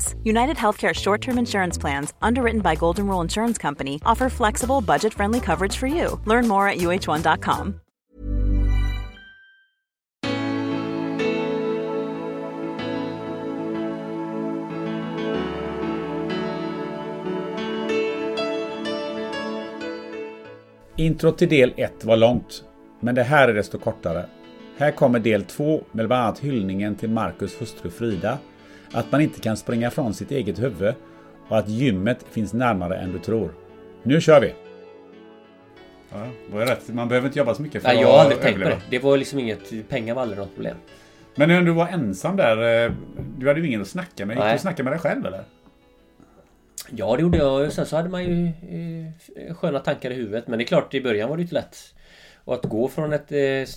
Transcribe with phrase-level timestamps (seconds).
[0.00, 0.14] Benefits.
[0.24, 5.14] United Healthcare short term insurance plans, underwritten by Golden Rule Insurance Company, offer flexible, budget
[5.14, 6.20] friendly coverage for you.
[6.26, 7.74] Learn more at uh1.com.
[20.96, 22.64] Intro till del 1 var långt,
[23.00, 24.26] men det här är desto kortare.
[24.78, 28.38] Här kommer del 2 med bland annat hyllningen till Marcus hustru Frida,
[28.92, 30.94] att man inte kan springa från sitt eget huvud
[31.48, 33.54] och att gymmet finns närmare än du tror.
[34.02, 34.54] Nu kör vi!
[36.12, 36.88] Ja, var rätt.
[36.88, 38.80] Man behöver inte jobba så mycket för Nej, att jag har aldrig tänkt på det.
[38.90, 39.88] Det var liksom inget...
[39.88, 40.76] Pengar var aldrig något problem.
[41.34, 42.92] Men när du var ensam där, eh,
[43.38, 44.34] du hade ju ingen att snacka med.
[44.34, 44.54] Gick du Nej.
[44.54, 45.44] och snacka med dig själv eller?
[46.90, 47.72] Ja, det gjorde jag.
[47.72, 50.48] Sen så hade man ju eh, sköna tankar i huvudet.
[50.48, 51.94] Men det är klart, i början var det inte lätt.
[52.44, 53.68] Och att gå från ett, eh,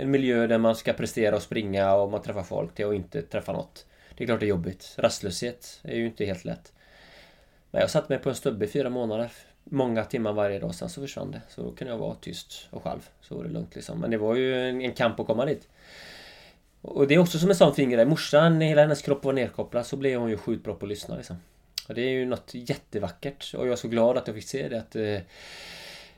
[0.00, 3.22] en miljö där man ska prestera och springa och man träffar folk till att inte
[3.22, 3.86] träffa något.
[4.22, 4.94] Det är klart det är jobbigt.
[4.98, 6.72] Rastlöshet är ju inte helt lätt.
[7.70, 9.32] Men jag satt mig på en stubbe i fyra månader.
[9.64, 10.74] Många timmar varje dag.
[10.74, 11.40] Sen så försvann det.
[11.48, 13.08] Så då kunde jag vara tyst och själv.
[13.20, 14.00] Så var det lugnt liksom.
[14.00, 15.68] Men det var ju en, en kamp att komma dit.
[16.80, 18.04] Och det är också som en sån fin grej.
[18.04, 21.16] Morsan, hela hennes kropp var nerkopplad så blev hon ju sjukt bra på att lyssna
[21.16, 21.36] liksom.
[21.88, 23.54] Och det är ju något jättevackert.
[23.54, 24.78] Och jag är så glad att jag fick se det.
[24.78, 25.18] Att, eh,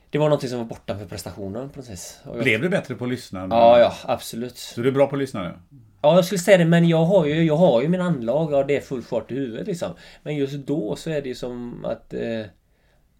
[0.09, 2.19] det var någonting som var borta för prestationen på något sätt.
[2.25, 3.47] Jag, Blev du bättre på att lyssna?
[3.49, 4.57] Ja, ja, absolut.
[4.57, 5.77] Så du är bra på att lyssna nu?
[6.05, 8.67] Ja, jag skulle säga det, men jag har ju, jag har ju min anlag och
[8.67, 9.91] det är full fart i huvudet liksom.
[10.23, 12.13] Men just då så är det ju som att...
[12.13, 12.41] Eh,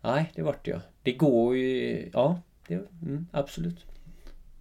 [0.01, 0.79] nej, det vart jag.
[1.03, 2.09] Det går ju...
[2.13, 3.85] Ja, det, mm, absolut.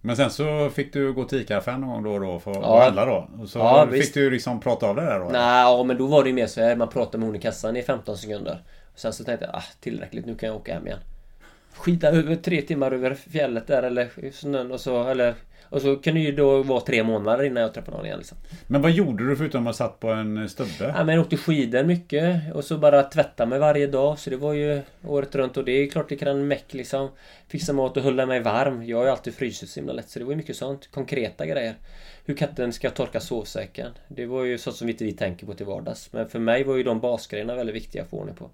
[0.01, 2.57] Men sen så fick du gå till ICA-affären någon gång då och då för att
[2.57, 2.83] Ja.
[2.83, 3.29] handla då?
[3.41, 4.13] Och så Ja, fick visst.
[4.13, 5.25] du liksom prata av det där då?
[5.25, 7.39] Nej, ja, men då var det ju mer så här, man pratade med hon i
[7.39, 8.63] kassan i 15 sekunder.
[8.93, 10.99] Och sen så tänkte jag, ah, tillräckligt, nu kan jag åka hem igen.
[11.73, 15.33] Skida över tre timmar över fjället där eller snön och så, eller...
[15.69, 18.37] Och så kan det ju då vara tre månader innan jag träffar någon igen liksom.
[18.67, 20.93] Men vad gjorde du förutom att satt på en stubbe?
[20.97, 24.19] Ja, men jag åkte skidor mycket och så bara tvätta mig varje dag.
[24.19, 27.09] Så det var ju året runt och det är klart det kan en meck liksom.
[27.47, 28.85] Fixa mat och hålla mig varm.
[28.85, 30.91] Jag har ju alltid frysit så himla lätt så det var ju mycket sånt.
[30.91, 31.75] Konkreta grejer.
[32.25, 33.91] Hur katten ska torka sovsäcken.
[34.07, 36.13] Det var ju sånt som inte vi tänker på till vardags.
[36.13, 38.49] Men för mig var ju de basgrejerna väldigt viktiga att få ordning på.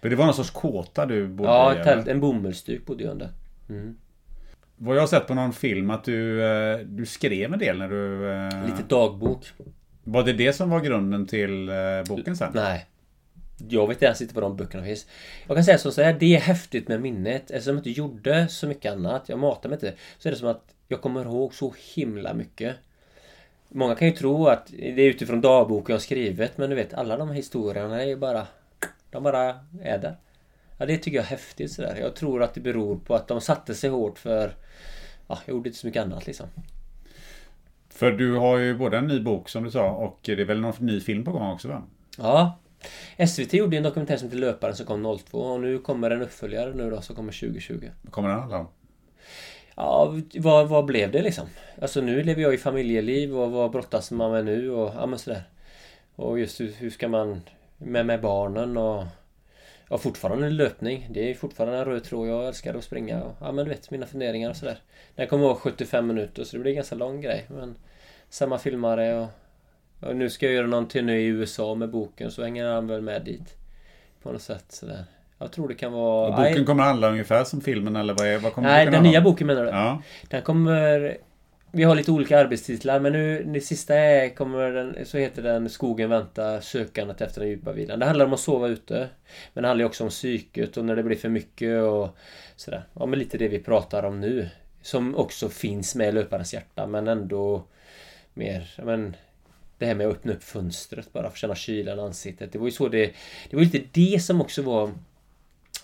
[0.00, 1.84] För det var någon sorts kåta du bodde Ja, i?
[1.84, 3.28] tält, en bomullsduk bodde jag under.
[4.78, 7.88] Vad jag har sett på någon film att du, eh, du skrev en del när
[7.88, 8.30] du...
[8.30, 9.46] eh, Lite dagbok.
[10.04, 11.74] Var det det som var grunden till eh,
[12.08, 12.52] boken sen?
[12.54, 12.86] Nej.
[13.68, 15.06] Jag vet inte ens inte vad de böckerna finns.
[15.46, 17.50] Jag kan säga så här, det är häftigt med minnet.
[17.50, 19.92] Eftersom jag inte gjorde så mycket annat, jag matar mig inte.
[20.18, 22.76] Så är det som att jag kommer ihåg så himla mycket.
[23.68, 26.94] Många kan ju tro att det är utifrån dagboken jag har skrivit, men du vet
[26.94, 28.46] alla de här historierna är ju bara...
[29.10, 30.16] De bara är där.
[30.78, 31.96] Ja, det tycker jag är häftigt sådär.
[32.00, 34.54] Jag tror att det beror på att de satte sig hårt för...
[35.26, 36.46] Ja, jag gjorde inte så mycket annat liksom.
[37.88, 40.60] För du har ju både en ny bok som du sa och det är väl
[40.60, 41.82] någon ny film på gång också va?
[42.18, 42.58] Ja.
[43.28, 46.74] SVT gjorde en dokumentär som heter Löparen som kom 02 och nu kommer en uppföljare
[46.74, 47.90] nu då som kommer 2020.
[48.02, 48.68] Vad kommer den handla om?
[49.74, 51.46] Ja, vad, vad blev det liksom?
[51.82, 55.18] Alltså nu lever jag i familjeliv och vad brottas man med nu och ja men
[55.18, 55.42] sådär.
[56.14, 57.42] Och just hur, hur ska man
[57.78, 59.04] med, med barnen och
[59.90, 61.06] Ja fortfarande en löpning.
[61.10, 62.28] Det är fortfarande en röd tråd.
[62.28, 64.78] Jag älskar att springa och ja men du vet mina funderingar och sådär.
[65.14, 67.46] Den kommer vara 75 minuter så det blir en ganska lång grej.
[67.48, 67.76] Men
[68.28, 69.28] samma filmare och,
[70.08, 73.02] och nu ska jag göra någon turné i USA med boken så hänger han väl
[73.02, 73.56] med dit.
[74.22, 75.04] På något sätt sådär.
[75.38, 76.28] Jag tror det kan vara...
[76.28, 79.20] Och boken kommer handla ungefär som filmen eller vad, är, vad kommer Nej, den nya
[79.20, 79.70] boken menar du?
[79.70, 80.02] Ja.
[80.28, 81.18] Den kommer...
[81.72, 85.68] Vi har lite olika arbetstitlar men nu, det sista är, kommer den, så heter den
[85.68, 87.98] Skogen väntar sökandet efter den djupa vilan.
[87.98, 89.08] Det handlar om att sova ute.
[89.54, 92.16] Men det handlar ju också om psyket och när det blir för mycket och
[92.56, 92.84] sådär.
[92.92, 94.48] Ja men lite det vi pratar om nu.
[94.82, 97.64] Som också finns med i löparens hjärta men ändå
[98.34, 99.16] mer, men
[99.78, 102.52] det här med att öppna upp fönstret bara för att känna kylan i ansiktet.
[102.52, 103.12] Det var ju så det...
[103.50, 104.90] Det var ju lite det som också var...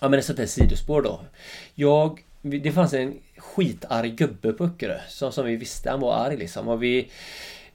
[0.01, 1.19] Ja men ett sånt där sidospår då.
[1.75, 2.21] Jag...
[2.41, 4.99] Det fanns en skitarg gubbe på Öckerö.
[5.07, 6.67] Som, som vi visste, han var arg liksom.
[6.67, 7.09] Och vi...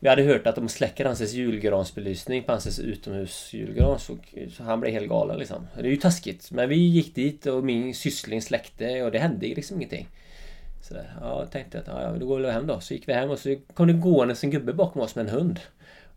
[0.03, 4.17] Vi hade hört att de släcker hans julgransbelysning på hans utomhusjulgran så,
[4.51, 5.67] så han blev helt galen liksom.
[5.77, 6.51] Det är ju taskigt.
[6.51, 10.09] Men vi gick dit och min syssling släckte och det hände liksom ingenting.
[10.83, 11.17] Sådär.
[11.21, 12.81] Ja, jag tänkte att ja, då går vi hem då.
[12.81, 15.35] Så gick vi hem och så kom det gående en gubbe bakom oss med en
[15.35, 15.61] hund.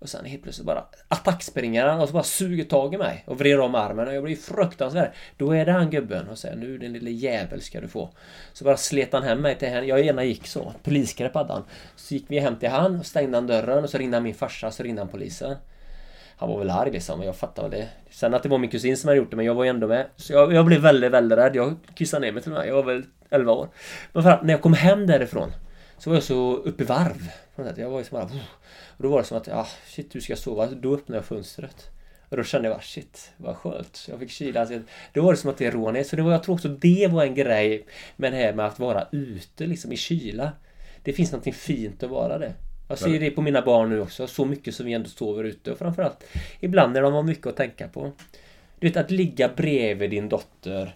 [0.03, 3.37] Och sen helt plötsligt bara attackspringer han och så bara suger tag i mig och
[3.37, 5.11] vrider om armen och jag blir fruktansvärd.
[5.37, 8.09] Då är det han gubben och säger nu din lille jävel ska du få.
[8.53, 9.87] Så bara slet han hem mig till henne.
[9.87, 10.73] Jag ena gick så.
[10.83, 11.63] Polisgrepp hade han.
[11.95, 14.35] Så gick vi hem till han och stängde han dörren och så ringde han min
[14.35, 15.55] farsa och så ringde han polisen.
[16.37, 17.87] Han var väl arg liksom, jag fattar väl det.
[18.09, 19.87] Sen att det var min kusin som hade gjort det, men jag var ju ändå
[19.87, 20.05] med.
[20.15, 21.55] Så jag, jag blev väldigt, väldigt rädd.
[21.55, 22.67] Jag kissade ner mig till och med.
[22.67, 23.69] Jag var väl 11 år.
[24.13, 25.51] Men för att när jag kom hem därifrån
[25.97, 27.29] så var jag så uppe i varv.
[27.77, 28.29] Jag var ju så bara...
[29.03, 30.67] Och då var det som att, ah, shit, du ska sova.
[30.67, 31.89] Då öppnade jag fönstret.
[32.29, 34.05] Och då kände jag bara, shit, vad skönt.
[34.09, 34.59] Jag fick kyla.
[34.59, 34.79] Alltså,
[35.13, 36.03] då var det som att det rånade.
[36.03, 37.85] Så det var, jag tror också det var en grej
[38.15, 40.51] med det här med att vara ute liksom i kyla.
[41.03, 42.53] Det finns någonting fint att vara det.
[42.87, 44.27] Jag ser det på mina barn nu också.
[44.27, 45.71] Så mycket som vi ändå sover ute.
[45.71, 46.23] Och framförallt
[46.59, 48.11] ibland när de har mycket att tänka på.
[48.79, 50.95] Du vet att ligga bredvid din dotter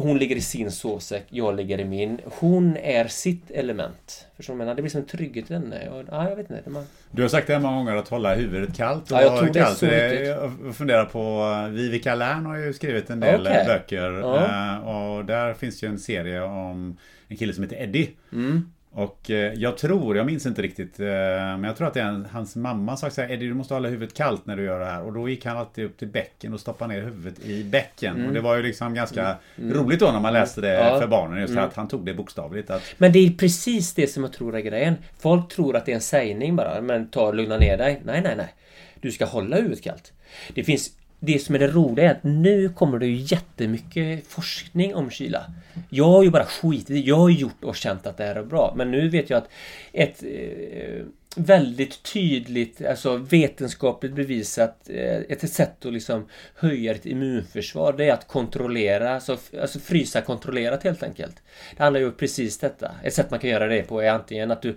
[0.00, 2.20] hon ligger i sin sovsäck, jag ligger i min.
[2.24, 4.26] Hon är sitt element.
[4.36, 4.74] Förstår du vad jag menar?
[4.74, 5.88] Det blir som en trygghet i henne.
[5.88, 6.70] Och, ja, jag vet inte.
[6.70, 6.84] Man...
[7.10, 9.12] Du har sagt det många gånger att hålla huvudet kallt.
[9.12, 10.26] Och ja, jag tror det är så viktigt.
[10.26, 11.46] Jag funderar på...
[11.70, 13.66] Vivica Lärn har ju skrivit en del okay.
[13.66, 14.12] böcker.
[14.12, 14.76] Ja.
[14.76, 16.98] Eh, och där finns ju en serie om
[17.28, 18.10] en kille som heter Eddie.
[18.32, 18.72] Mm.
[18.92, 22.24] Och eh, jag tror, jag minns inte riktigt, eh, men jag tror att det är
[22.32, 24.86] hans mamma sa så här, Eddie du måste hålla huvudet kallt när du gör det
[24.86, 25.02] här.
[25.02, 28.14] Och då gick han alltid upp till bäcken och stoppade ner huvudet i bäcken.
[28.16, 28.28] Mm.
[28.28, 29.38] Och det var ju liksom ganska mm.
[29.58, 29.74] mm.
[29.74, 31.00] roligt då när man läste det ja.
[31.00, 31.40] för barnen.
[31.40, 31.64] Just mm.
[31.64, 32.70] att han tog det bokstavligt.
[32.70, 32.82] Att...
[32.98, 34.94] Men det är precis det som jag tror är grejen.
[35.18, 38.00] Folk tror att det är en sägning bara, men ta lugna ner dig.
[38.04, 38.54] Nej, nej, nej.
[39.00, 40.12] Du ska hålla huvudet kallt.
[40.54, 40.90] Det finns
[41.20, 45.46] det som är det roliga är att nu kommer det ju jättemycket forskning om kyla.
[45.88, 48.72] Jag har ju bara skitit Jag har gjort och känt att det här är bra.
[48.76, 49.48] Men nu vet jag att
[49.92, 51.04] ett eh,
[51.36, 58.12] väldigt tydligt, alltså vetenskapligt bevisat eh, ett sätt att liksom höja ditt immunförsvar det är
[58.12, 61.42] att kontrollera, alltså, alltså frysa kontrollerat helt enkelt.
[61.76, 62.90] Det handlar ju om precis detta.
[63.02, 64.76] Ett sätt man kan göra det på är antingen att du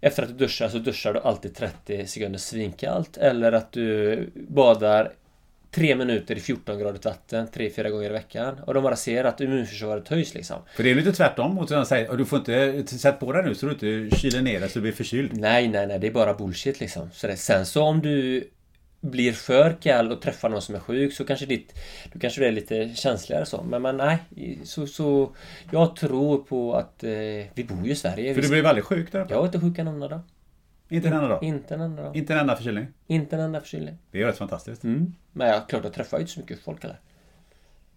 [0.00, 5.12] efter att du duschar så duschar du alltid 30 sekunder svinkallt eller att du badar
[5.70, 8.58] tre minuter i 14 gradigt vatten tre, fyra gånger i veckan.
[8.66, 10.56] Och de bara ser att immunförsvaret höjs liksom.
[10.76, 13.54] För det är lite tvärtom mot att säga du får inte sätta på dig nu
[13.54, 15.30] så du inte kyler ner dig så du blir förkyld.
[15.38, 15.98] Nej, nej, nej.
[15.98, 17.10] Det är bara bullshit liksom.
[17.12, 18.44] Så det, sen så om du
[19.00, 21.78] blir för kall och träffar någon som är sjuk så kanske ditt...
[22.12, 23.62] Du kanske är lite känsligare så.
[23.62, 24.18] Men, men nej.
[24.64, 25.36] Så, så...
[25.72, 27.04] Jag tror på att...
[27.04, 27.10] Eh,
[27.54, 28.34] vi bor ju i Sverige.
[28.34, 29.26] För du blev aldrig sjuk där?
[29.30, 30.20] Jag var inte sjuk en enda dag.
[30.88, 31.44] Inte en enda dag?
[31.44, 32.16] Inte en enda dag.
[32.16, 32.86] Inte en enda förkylning?
[33.06, 33.98] Inte en enda förkylning.
[34.10, 34.84] Det är rätt fantastiskt.
[34.84, 35.14] Mm.
[35.32, 37.00] Men jag, klart, jag träffar ju inte så mycket folk heller.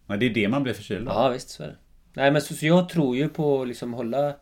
[0.05, 1.23] Men det är det man blir förkyld av?
[1.23, 1.75] Ja, visst så är det.
[2.13, 4.35] Nej, men så, så jag tror ju på att liksom hålla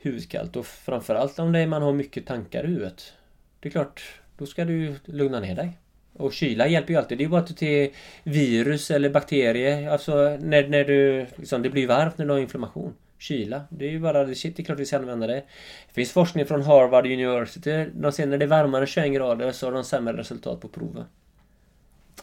[0.00, 3.12] huvudet kallt och framförallt om det man har mycket tankar i huvudet.
[3.60, 4.02] Det är klart,
[4.38, 5.78] då ska du lugna ner dig.
[6.12, 7.18] Och kyla hjälper ju alltid.
[7.18, 7.90] Det är bara att till
[8.22, 9.88] virus eller bakterier.
[9.88, 11.26] Alltså när, när du...
[11.36, 13.64] Liksom, det blir varmt när du har inflammation kyla.
[13.68, 15.42] Det är ju bara shit, det är klart vi ska använda det.
[15.86, 17.86] Det finns forskning från Harvard University.
[17.94, 21.04] De ser när det är varmare 21 grader så har de sämre resultat på proven.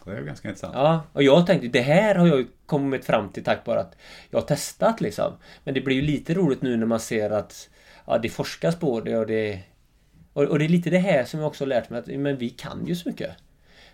[0.06, 0.74] Det är ju ganska intressant.
[0.76, 3.98] Ja, och jag tänkte det här har jag kommit fram till tack vare att
[4.30, 5.34] jag har testat liksom.
[5.64, 7.70] Men det blir ju lite roligt nu när man ser att
[8.06, 9.60] ja, det forskas på det och det...
[10.34, 12.38] Och, och det är lite det här som jag också har lärt mig att men
[12.38, 13.32] vi kan ju så mycket.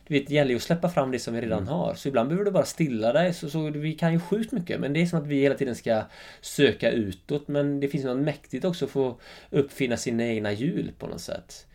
[0.08, 1.68] Du vet, det gäller ju att släppa fram det som vi redan mm.
[1.68, 1.94] har.
[1.94, 3.34] Så ibland behöver du bara stilla dig.
[3.34, 4.80] Så, så vi kan ju sjukt mycket.
[4.80, 6.02] Men det är som att vi hela tiden ska
[6.42, 7.48] söka utåt.
[7.48, 11.66] Men det finns något mäktigt också att få uppfinna sina egna hjul på något sätt.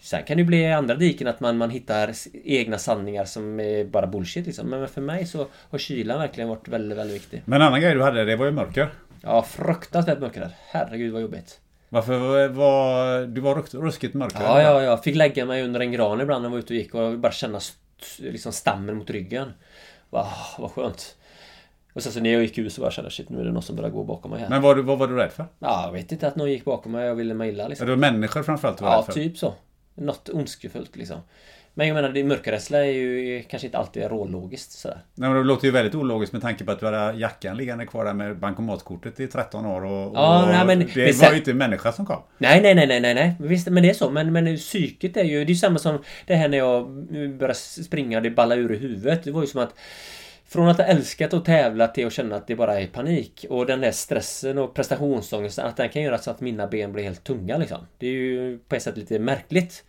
[0.00, 2.12] Sen kan det bli andra diken att man, man hittar
[2.44, 4.70] egna sanningar som är bara bullshit liksom.
[4.70, 7.42] Men för mig så har kylan verkligen varit väldigt, väldigt viktig.
[7.44, 8.88] Men en annan grej du hade, det var ju mörker.
[9.22, 10.50] Ja, fruktansvärt mörker.
[10.66, 11.60] Herregud vad jobbigt.
[11.88, 14.42] Varför var du var ruskigt mörker?
[14.42, 16.76] Ja, ja, jag fick lägga mig under en gran ibland när jag var ute och
[16.76, 17.60] gick och bara känna
[18.18, 19.52] liksom stammen mot ryggen.
[20.10, 20.26] Wow,
[20.58, 21.16] vad skönt.
[21.92, 23.52] Och sen så när jag gick ut så bara kände jag shit nu är det
[23.52, 24.48] någon som börjar gå bakom mig här.
[24.48, 25.46] Men vad, vad var du rädd för?
[25.58, 27.88] Ja, jag vet inte att någon gick bakom mig och ville mig illa liksom.
[27.88, 29.20] Ja, det människor framförallt du var ja, rädd för?
[29.20, 29.54] Ja, typ så.
[29.94, 31.20] Något ondskefullt liksom.
[31.74, 34.98] Men jag menar, mörkerrädsla är ju kanske inte alltid rålogiskt sådär.
[35.14, 37.86] Nej men det låter ju väldigt ologiskt med tanke på att du hade jackan liggande
[37.86, 40.16] kvar där med bankomatkortet i 13 år och...
[40.16, 42.22] Ja, och nej, men, det men, var ju inte en människa som kom.
[42.38, 43.36] Nej, nej, nej, nej, nej, nej.
[43.40, 44.10] Visst, men det är så.
[44.10, 45.44] Men, men psyket är ju...
[45.44, 46.88] Det är ju samma som det här när jag
[47.38, 49.24] började springa och det ballade ur i huvudet.
[49.24, 49.74] Det var ju som att
[50.52, 53.46] från att ha älskat att tävla till att känna att det bara är panik.
[53.48, 57.04] Och den där stressen och prestationsångesten, att den kan göra så att mina ben blir
[57.04, 57.86] helt tunga liksom.
[57.98, 59.84] Det är ju på ett sätt lite märkligt.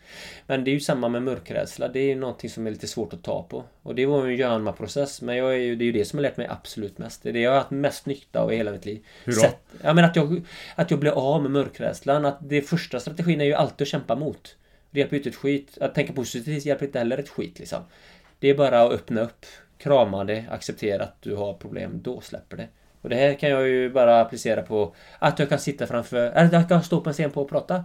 [0.48, 1.88] Men det är ju samma med mörkrädsla.
[1.88, 3.64] Det är ju någonting som är lite svårt att ta på.
[3.82, 5.22] Och det var ju en Jönma-process.
[5.22, 7.24] Men jag är ju, det är ju det som har lärt mig absolut mest.
[7.24, 9.06] Det är det jag har haft mest nytta av i hela mitt liv.
[9.24, 9.40] Hur då?
[9.40, 10.42] Sätt, ja, men att jag,
[10.76, 12.26] att jag blir av med mörkrädslan.
[12.26, 14.56] Att det första strategin är ju alltid att kämpa mot.
[14.92, 15.78] Det hjälper ju inte ett skit.
[15.82, 17.84] Att tänka positivt hjälper inte heller ett skit liksom.
[18.40, 19.46] Det är bara att öppna upp
[19.84, 22.68] krama det, acceptera att du har problem, då släpper det.
[23.02, 26.46] Och det här kan jag ju bara applicera på att jag kan sitta framför, eller
[26.46, 27.84] att jag kan stå på en scen på och prata.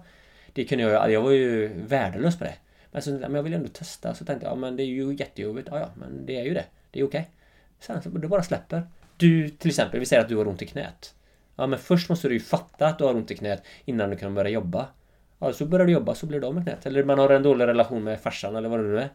[0.52, 2.54] Det kunde jag alltså, jag var ju värdelös på det.
[2.90, 4.14] Men, så, men jag ville ändå testa.
[4.14, 5.68] Så tänkte jag, ja men det är ju jättejobbigt.
[5.70, 6.64] Ja, ja, men det är ju det.
[6.90, 7.20] Det är okej.
[7.20, 7.32] Okay.
[7.80, 8.82] Sen så det bara släpper.
[9.16, 11.14] Du till exempel, vi säger att du har ont i knät.
[11.56, 14.16] Ja men först måste du ju fatta att du har ont i knät innan du
[14.16, 14.86] kan börja jobba.
[15.38, 16.86] Ja, så börjar du jobba så blir du av med knät.
[16.86, 19.08] Eller man har en dålig relation med farsan eller vad det nu är.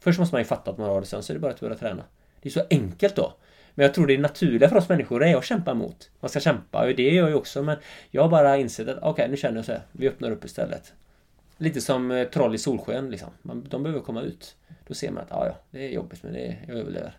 [0.00, 1.60] Först måste man ju fatta att man har det, sen så är det bara att
[1.60, 2.02] börja träna.
[2.44, 3.34] Det är så enkelt då.
[3.74, 6.10] Men jag tror det är naturliga för oss människor är att kämpa emot.
[6.20, 7.76] Man ska kämpa och det gör jag också men
[8.10, 9.82] jag har bara insett att okej okay, nu känner jag så här.
[9.92, 10.92] Vi öppnar upp istället.
[11.56, 13.30] Lite som eh, troll i solsken liksom.
[13.42, 14.56] de behöver komma ut.
[14.86, 17.16] Då ser man att ja, ja, det är jobbigt men det, jag överlever.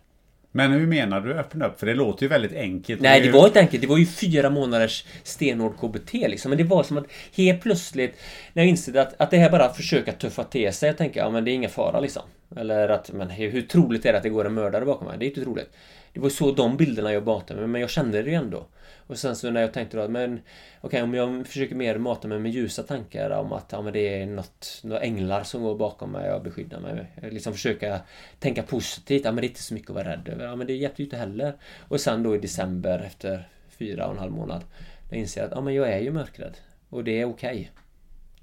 [0.56, 1.78] Men hur menar du öppna upp?
[1.78, 3.00] För det låter ju väldigt enkelt.
[3.00, 3.82] Nej, det var inte enkelt.
[3.82, 6.48] Det var ju fyra månaders stenhård KBT liksom.
[6.48, 7.04] Men det var som att
[7.36, 8.16] helt plötsligt
[8.52, 10.86] när jag insåg att, att det här bara försöka tuffa till sig.
[10.86, 12.22] Jag tänker, ja men det är ingen fara liksom.
[12.56, 15.16] Eller att, men hur troligt är det att det går en mördare bakom mig?
[15.18, 15.70] Det är inte troligt.
[16.12, 18.66] Det var så de bilderna jag matade med, men jag kände det ju ändå.
[19.06, 20.40] Och sen så när jag tänkte då att men
[20.80, 23.92] Okej okay, om jag försöker mer mata mig med ljusa tankar om att ja, men
[23.92, 27.06] det är något, några änglar som går bakom mig och beskyddar mig.
[27.30, 28.00] Liksom försöka
[28.38, 29.24] tänka positivt.
[29.24, 30.44] Ja men det är inte så mycket att vara rädd över.
[30.44, 31.54] Ja men det hjälpte ju inte heller.
[31.88, 34.64] Och sen då i december efter fyra och en halv månad.
[35.10, 36.56] Då inser jag att ja men jag är ju mörkrädd.
[36.88, 37.50] Och det är okej.
[37.50, 37.68] Okay.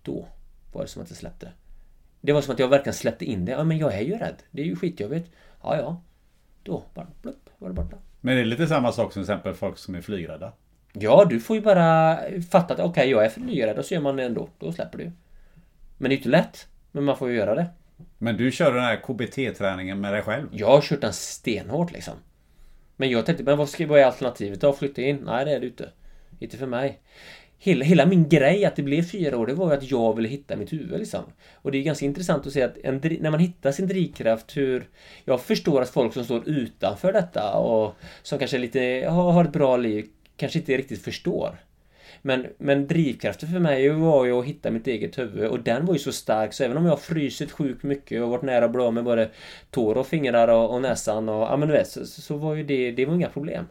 [0.02, 0.28] Då
[0.74, 1.52] var det som att jag släppte.
[2.22, 3.52] Det var som att jag verkligen släppte in det.
[3.52, 4.44] Ja men jag är ju rädd.
[4.52, 5.32] Det är ju skitjobbigt.
[5.64, 6.02] Ja ja.
[6.64, 7.98] Då bara plupp var det borta.
[8.26, 10.54] Men det är lite samma sak som till exempel folk som är flygrädda.
[10.94, 12.18] Ja, du får ju bara
[12.52, 14.50] fatta att okej, okay, jag är flygrädd och så gör man det ändå.
[14.60, 15.12] Då släpper du.
[15.98, 16.68] Men det är inte lätt.
[16.92, 17.66] Men man får ju göra det.
[18.18, 20.48] Men du kör den här KBT-träningen med dig själv?
[20.52, 22.14] Jag har kört den stenhårt liksom.
[22.96, 24.74] Men jag tänkte, men vad ska vad är alternativet då?
[24.74, 25.22] Flytta in?
[25.26, 25.90] Nej, det är det inte.
[26.40, 27.00] Inte för mig
[27.64, 30.30] hela, hela min grej att det blev fyra år, det var ju att jag ville
[30.30, 31.24] hitta mitt huvud liksom.
[31.56, 34.84] Och det är ganska intressant att se att en, när man hittar sin drivkraft, hur...
[35.26, 39.78] Jag förstår att folk som står utanför detta och som kanske lite, har ett bra
[39.78, 40.06] liv,
[40.38, 41.58] kanske inte riktigt förstår.
[42.22, 45.94] Men, men drivkraften för mig var ju att hitta mitt eget huvud och den var
[45.94, 48.72] ju så stark så även om jag har frysit sjukt mycket och varit nära att
[48.72, 49.30] bli av med både
[49.72, 52.64] tår och fingrar och, och näsan och ja men du vet så, så var ju
[52.64, 53.66] det, det var inga problem.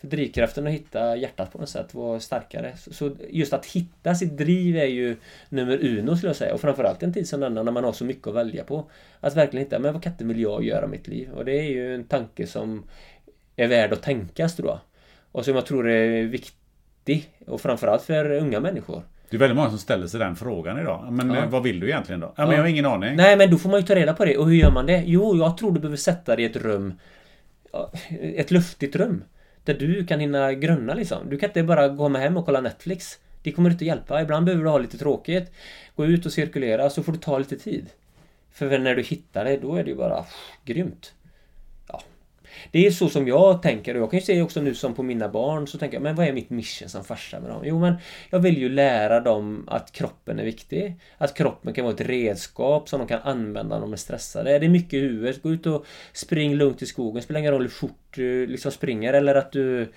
[0.00, 2.72] För drivkraften att hitta hjärtat på något sätt var starkare.
[2.76, 5.16] Så just att hitta sitt driv är ju
[5.48, 6.54] nummer uno skulle jag säga.
[6.54, 8.90] Och framförallt en tid som denna när man har så mycket att välja på.
[9.20, 11.30] Att verkligen hitta, men vad katten vill jag göra mitt liv?
[11.30, 12.84] Och det är ju en tanke som
[13.56, 14.78] är värd att tänkas tror jag.
[15.32, 17.30] Och som jag tror är viktig.
[17.46, 19.02] Och framförallt för unga människor.
[19.30, 21.12] Det är väldigt många som ställer sig den frågan idag.
[21.12, 21.46] Men ja.
[21.48, 22.32] vad vill du egentligen då?
[22.36, 23.16] Ja, men jag har ingen aning.
[23.16, 24.36] Nej, men då får man ju ta reda på det.
[24.36, 25.02] Och hur gör man det?
[25.06, 26.94] Jo, jag tror du behöver sätta dig i ett rum.
[28.36, 29.24] Ett luftigt rum.
[29.64, 31.30] Där du kan hinna grunna liksom.
[31.30, 33.18] Du kan inte bara gå hem och kolla Netflix.
[33.42, 34.22] Det kommer inte hjälpa.
[34.22, 35.52] Ibland behöver du ha lite tråkigt.
[35.96, 37.86] Gå ut och cirkulera så får du ta lite tid.
[38.52, 41.14] För när du hittar det, då är det ju bara pff, grymt.
[42.70, 45.02] Det är så som jag tänker och jag kan ju se också nu som på
[45.02, 47.62] mina barn så tänker jag, men vad är mitt mission som farsa med dem?
[47.64, 47.94] Jo men
[48.30, 50.94] jag vill ju lära dem att kroppen är viktig.
[51.18, 54.54] Att kroppen kan vara ett redskap som de kan använda när de är stressade.
[54.54, 57.22] Är det mycket i huvudet, gå ut och spring lugnt i skogen.
[57.22, 59.92] Spelar ingen roll hur fort du liksom springer eller att du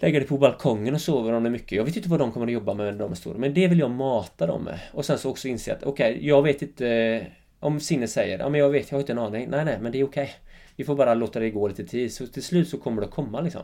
[0.00, 1.72] lägger dig på balkongen och sover om det är mycket.
[1.72, 3.38] Jag vet inte vad de kommer att jobba med när de är stora.
[3.38, 4.78] Men det vill jag mata dem med.
[4.92, 7.26] Och sen så också inse att okej, okay, jag vet inte
[7.60, 9.48] om sinnet säger ja men jag vet, jag har inte en aning.
[9.50, 10.22] Nej, nej, men det är okej.
[10.22, 10.34] Okay.
[10.78, 12.12] Vi får bara låta det gå lite tid.
[12.12, 13.62] Så till slut så kommer det att komma liksom.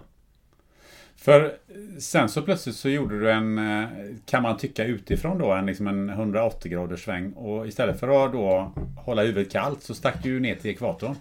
[1.17, 1.57] För
[1.99, 3.89] sen så plötsligt så gjorde du en, eh,
[4.27, 7.33] kan man tycka utifrån då, en, liksom en 180 graders sväng.
[7.33, 11.15] Och istället för att då hålla huvudet kallt så stack du ner till ekvatorn.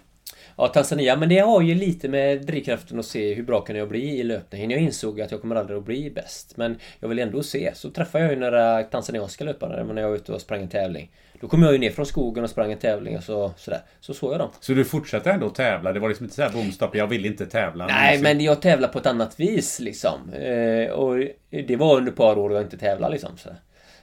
[0.58, 3.90] Ja, Tanzania, men det har ju lite med drivkraften att se hur bra kan jag
[3.90, 4.70] bli i löpningen.
[4.70, 6.58] Jag insåg att jag kommer aldrig att bli bäst.
[6.58, 7.72] Men jag vill ändå se.
[7.76, 11.12] Så träffade jag ju några tanzanianska löpare när jag var ute och sprang en tävling.
[11.42, 13.82] Då kom jag ju ner från skogen och sprang en tävling och så, sådär.
[14.00, 14.50] Så såg jag dem.
[14.60, 15.94] Så du fortsatte ändå tävla?
[15.94, 17.88] Det var liksom inte såhär bomstopp, jag vill inte tävla?
[17.88, 20.34] Nej, men jag tävlar på ett annat vis liksom.
[20.34, 21.16] Eh, och
[21.50, 23.38] det var under ett par år jag inte tävlade liksom.
[23.38, 23.50] Så.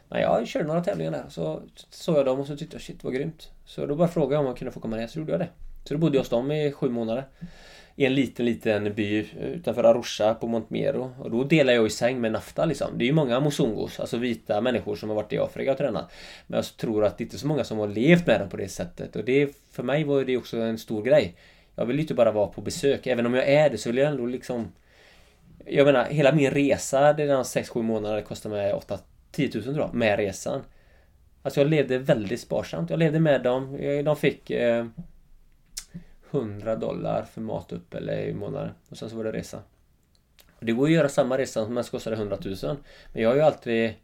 [0.09, 1.25] Men jag körde några tävlingar där.
[1.29, 3.51] Så såg jag dem och så tyckte jag shit vad grymt.
[3.65, 5.49] Så då bara frågade jag om jag kunde få komma ner, så gjorde jag det.
[5.85, 7.25] Så då bodde jag hos dem i sju månader.
[7.97, 11.15] I en liten, liten by utanför Arusha på Montmero.
[11.19, 12.99] Och då delade jag i säng med Nafta liksom.
[12.99, 16.13] Det är ju många mosungos, alltså vita människor som har varit i Afrika och tränat.
[16.47, 18.57] Men jag tror att det inte är så många som har levt med dem på
[18.57, 19.17] det sättet.
[19.17, 21.35] Och det, för mig var det också en stor grej.
[21.75, 23.07] Jag vill ju inte bara vara på besök.
[23.07, 24.73] Även om jag är det så vill jag ändå liksom...
[25.67, 28.99] Jag menar, hela min resa, det är 6-7 månader, kostar mig 8
[29.33, 30.63] 10 000 tror jag, med resan.
[31.43, 32.91] Alltså jag levde väldigt sparsamt.
[32.91, 33.79] Jag levde med dem.
[34.05, 34.51] De fick...
[34.51, 34.87] Eh,
[36.31, 38.71] 100 dollar för mat eller i månaden.
[38.89, 39.63] Och sen så var det resa.
[40.61, 42.57] Det går att göra samma resa som mest kostar 100 000.
[43.13, 43.95] Men jag har ju alltid...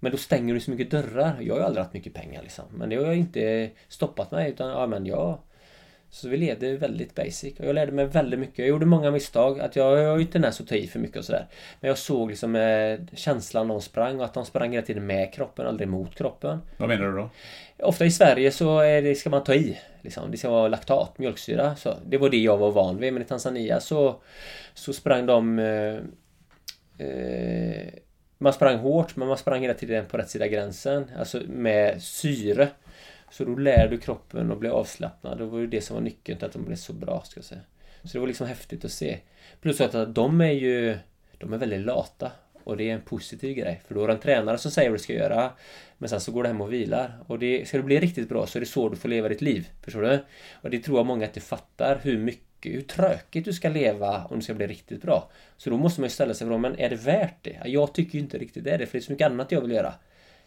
[0.00, 1.40] Men då stänger du så mycket dörrar.
[1.40, 2.64] Jag har ju aldrig haft mycket pengar liksom.
[2.70, 5.38] Men det har ju inte stoppat mig utan ja men jag...
[6.14, 8.58] Så vi levde väldigt basic och jag lärde mig väldigt mycket.
[8.58, 9.60] Jag gjorde många misstag.
[9.60, 11.46] Att jag, jag är inte näs att ta i för mycket och sådär.
[11.80, 15.32] Men jag såg liksom eh, känslan de sprang och att de sprang hela tiden med
[15.32, 16.58] kroppen, aldrig mot kroppen.
[16.76, 17.30] Vad menar du då?
[17.78, 19.78] Ofta i Sverige så det, ska man ta i.
[20.02, 20.30] Liksom.
[20.30, 21.76] Det ska vara laktat, mjölksyra.
[21.76, 23.12] Så det var det jag var van vid.
[23.12, 24.22] Men i Tanzania så,
[24.74, 25.58] så sprang de...
[25.58, 25.94] Eh,
[27.06, 27.88] eh,
[28.38, 31.10] man sprang hårt men man sprang hela tiden på rätt sida gränsen.
[31.18, 32.68] Alltså med syre.
[33.34, 35.38] Så då lär du kroppen att bli avslappnad.
[35.38, 37.44] Det var ju det som var nyckeln till att de blev så bra, ska jag
[37.44, 37.60] säga.
[38.02, 39.18] Så det var liksom häftigt att se.
[39.60, 40.98] Plus att de är ju...
[41.38, 42.32] De är väldigt lata.
[42.64, 43.82] Och det är en positiv grej.
[43.86, 45.50] För då har en tränare som säger vad du ska göra.
[45.98, 47.18] Men sen så går du hem och vilar.
[47.26, 49.42] Och det, ska du bli riktigt bra så är det så du får leva ditt
[49.42, 49.68] liv.
[49.82, 50.24] Förstår du?
[50.52, 54.38] Och det tror jag många inte fattar hur mycket, hur tråkigt du ska leva om
[54.38, 55.30] du ska bli riktigt bra.
[55.56, 57.62] Så då måste man ju ställa sig frågan, men är det värt det?
[57.64, 59.60] Jag tycker ju inte riktigt det är det, för det är så mycket annat jag
[59.60, 59.94] vill göra.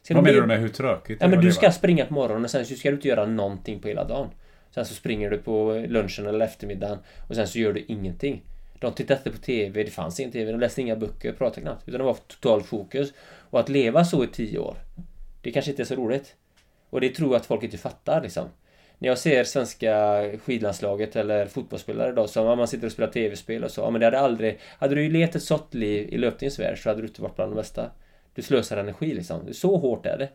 [0.07, 1.17] Ska Vad menar du med hur tråkigt?
[1.21, 3.79] Ja, men du ska springa på morgonen och sen så ska du inte göra någonting
[3.79, 4.29] på hela dagen.
[4.71, 6.97] Sen så springer du på lunchen eller eftermiddagen
[7.29, 8.41] och sen så gör du ingenting.
[8.79, 11.87] De tittade inte på TV, det fanns ingen TV, de läste inga böcker, pratade knappt.
[11.87, 13.13] Utan det var totalt fokus.
[13.49, 14.75] Och att leva så i tio år,
[15.41, 16.35] det kanske inte är så roligt.
[16.89, 18.47] Och det tror jag att folk inte fattar liksom.
[18.97, 23.71] När jag ser svenska skidlandslaget eller fotbollsspelare då som man sitter och spelar TV-spel och
[23.71, 23.81] så.
[23.81, 24.59] Ja, men det hade aldrig...
[24.79, 27.51] Hade du levt ett sånt liv i löpningens värld så hade du inte varit bland
[27.51, 27.91] de bästa.
[28.37, 29.53] Du slösar energi liksom.
[29.53, 30.29] Så hårt är det.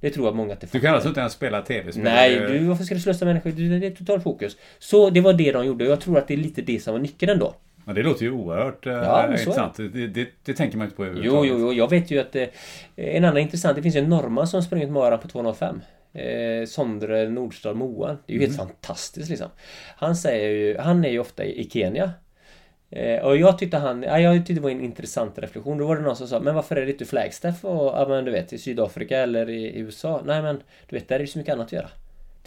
[0.00, 0.78] Det tror jag många inte fattar.
[0.78, 2.04] Du kan alltså inte ens spela tv-spel?
[2.04, 3.78] Nej, du, varför ska du slösa med energi?
[3.80, 4.56] Det är total fokus.
[4.78, 5.84] Så det var det de gjorde.
[5.84, 7.54] Jag tror att det är lite det som var nyckeln ändå.
[7.84, 9.74] Men det låter ju oerhört eh, ja, intressant.
[9.76, 11.50] Det, det, det, tänker man inte på överhuvudtaget.
[11.50, 11.72] Jo, jo, jo.
[11.72, 12.46] Jag vet ju att eh,
[12.96, 13.76] en annan intressant.
[13.76, 15.80] Det finns ju en norrman som sprungit maran på 205.
[16.12, 18.08] Eh, Sondre Nordstad Moa.
[18.26, 18.50] Det är ju mm.
[18.50, 19.48] helt fantastiskt liksom.
[19.96, 22.10] Han säger ju, han är ju ofta i, i Kenya.
[22.90, 25.78] Eh, och jag tyckte han, ja, jag tyckte det var en intressant reflektion.
[25.78, 28.24] Då var det någon som sa, men varför är det inte Flagstaff och, ja, men
[28.24, 30.22] du vet, i Sydafrika eller i, i USA?
[30.24, 31.90] Nej men, du vet, där är det så mycket annat att göra.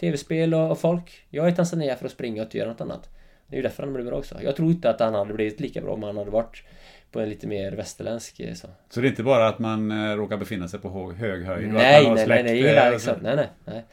[0.00, 1.24] TV-spel och, och, folk.
[1.30, 3.08] Jag är i Tanzania för att springa och inte göra något annat.
[3.46, 4.42] Det är ju därför han blev bra också.
[4.42, 6.62] Jag tror inte att han hade blivit lika bra om han hade varit
[7.12, 8.68] på en lite mer västerländsk eh, så.
[8.90, 11.68] Så det är inte bara att man eh, råkar befinna sig på hög höjd?
[11.68, 13.84] Nej, nej, nej, nej, hela, liksom, nej, nej, nej.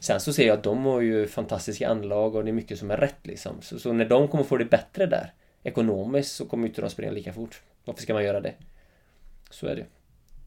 [0.00, 2.90] Sen så ser jag att de har ju fantastiska anlag och det är mycket som
[2.90, 3.52] är rätt liksom.
[3.60, 5.32] Så, så när de kommer få det bättre där
[5.68, 7.62] ekonomiskt så kommer inte de springa lika fort.
[7.84, 8.54] Varför ska man göra det?
[9.50, 9.86] Så är det.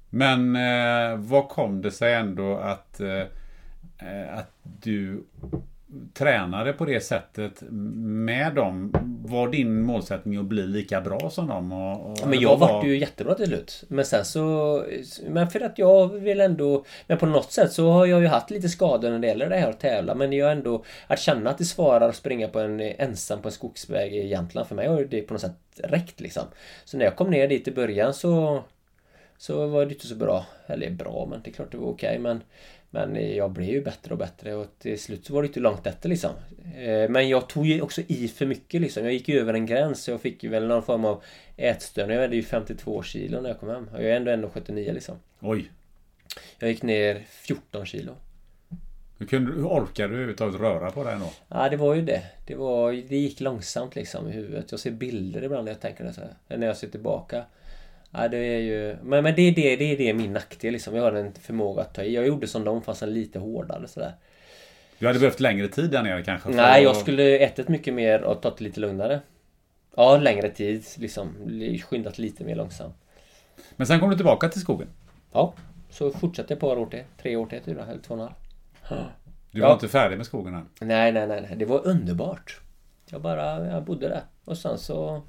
[0.10, 3.21] Men eh, vad kom det sig ändå att, eh,
[3.99, 5.23] eh att du
[6.13, 8.93] tränade på det sättet med dem?
[9.25, 11.71] Var din målsättning att bli lika bra som dem?
[11.71, 12.73] Och, och men jag var...
[12.73, 13.84] vart ju jättebra till slut.
[13.88, 14.86] Men sen så...
[15.27, 16.86] Men för att jag vill ändå...
[17.08, 19.58] Men på något sätt så har jag ju haft lite skador när det gäller det
[19.58, 20.15] här att tävla.
[20.15, 20.84] Men jag ändå...
[21.08, 24.67] Att känna att det svarar att springa på en ensam på en skogsväg i Jämtland.
[24.67, 26.43] För mig har det på något sätt räckt liksom.
[26.86, 28.63] Så när jag kom ner dit i början så...
[29.38, 30.45] Så var det inte så bra.
[30.67, 32.10] Eller bra, men det är klart det var okej.
[32.10, 32.41] Okay, men
[32.93, 35.88] men jag blev ju bättre och bättre och till slut så var det inte långt
[35.88, 36.32] efter liksom.
[36.75, 39.04] Eh, men jag tog ju också i för mycket liksom.
[39.04, 41.23] Jag gick ju över en gräns så jag fick ju väl någon form av
[41.58, 42.13] ätstörning.
[42.13, 43.88] Jag vägde ju 52 kilo när jag kom hem.
[43.93, 45.15] Och jag är ändå 1,79 liksom.
[45.39, 45.71] Oj!
[46.60, 48.15] Jag gick ner 14 kilo.
[49.17, 51.32] Hur, kunde, hur orkade du överhuvudtaget röra på dig då?
[51.47, 52.21] Ja det var ju det.
[52.45, 54.71] Det, var, det gick långsamt liksom i huvudet.
[54.71, 56.58] Jag ser bilder ibland när jag tänker det så här.
[56.58, 57.45] När jag ser tillbaka.
[58.12, 58.97] Ja, det är ju...
[59.04, 60.95] Men, men det, är det, det är det min nackdel liksom.
[60.95, 62.15] Jag har en förmåga att ta i.
[62.15, 64.13] Jag gjorde som dem fast lite hårdare sådär.
[65.00, 66.50] Du hade behövt längre tid där nere kanske?
[66.50, 69.19] Nej, jag skulle ätit mycket mer och tagit lite lugnare.
[69.95, 71.36] Ja, längre tid liksom.
[71.89, 72.95] Skyndat lite mer långsamt.
[73.76, 74.88] Men sen kom du tillbaka till skogen?
[75.32, 75.54] Ja,
[75.89, 77.04] så fortsatte jag ett par år till.
[77.21, 78.28] Tre år till, eller två och en
[78.89, 79.06] halv.
[79.52, 79.74] Du var ja.
[79.74, 80.65] inte färdig med skogen än?
[80.80, 81.56] Nej, nej, nej.
[81.56, 82.60] Det var underbart.
[83.10, 84.21] Jag bara, jag bodde där.
[84.45, 85.21] Och sen så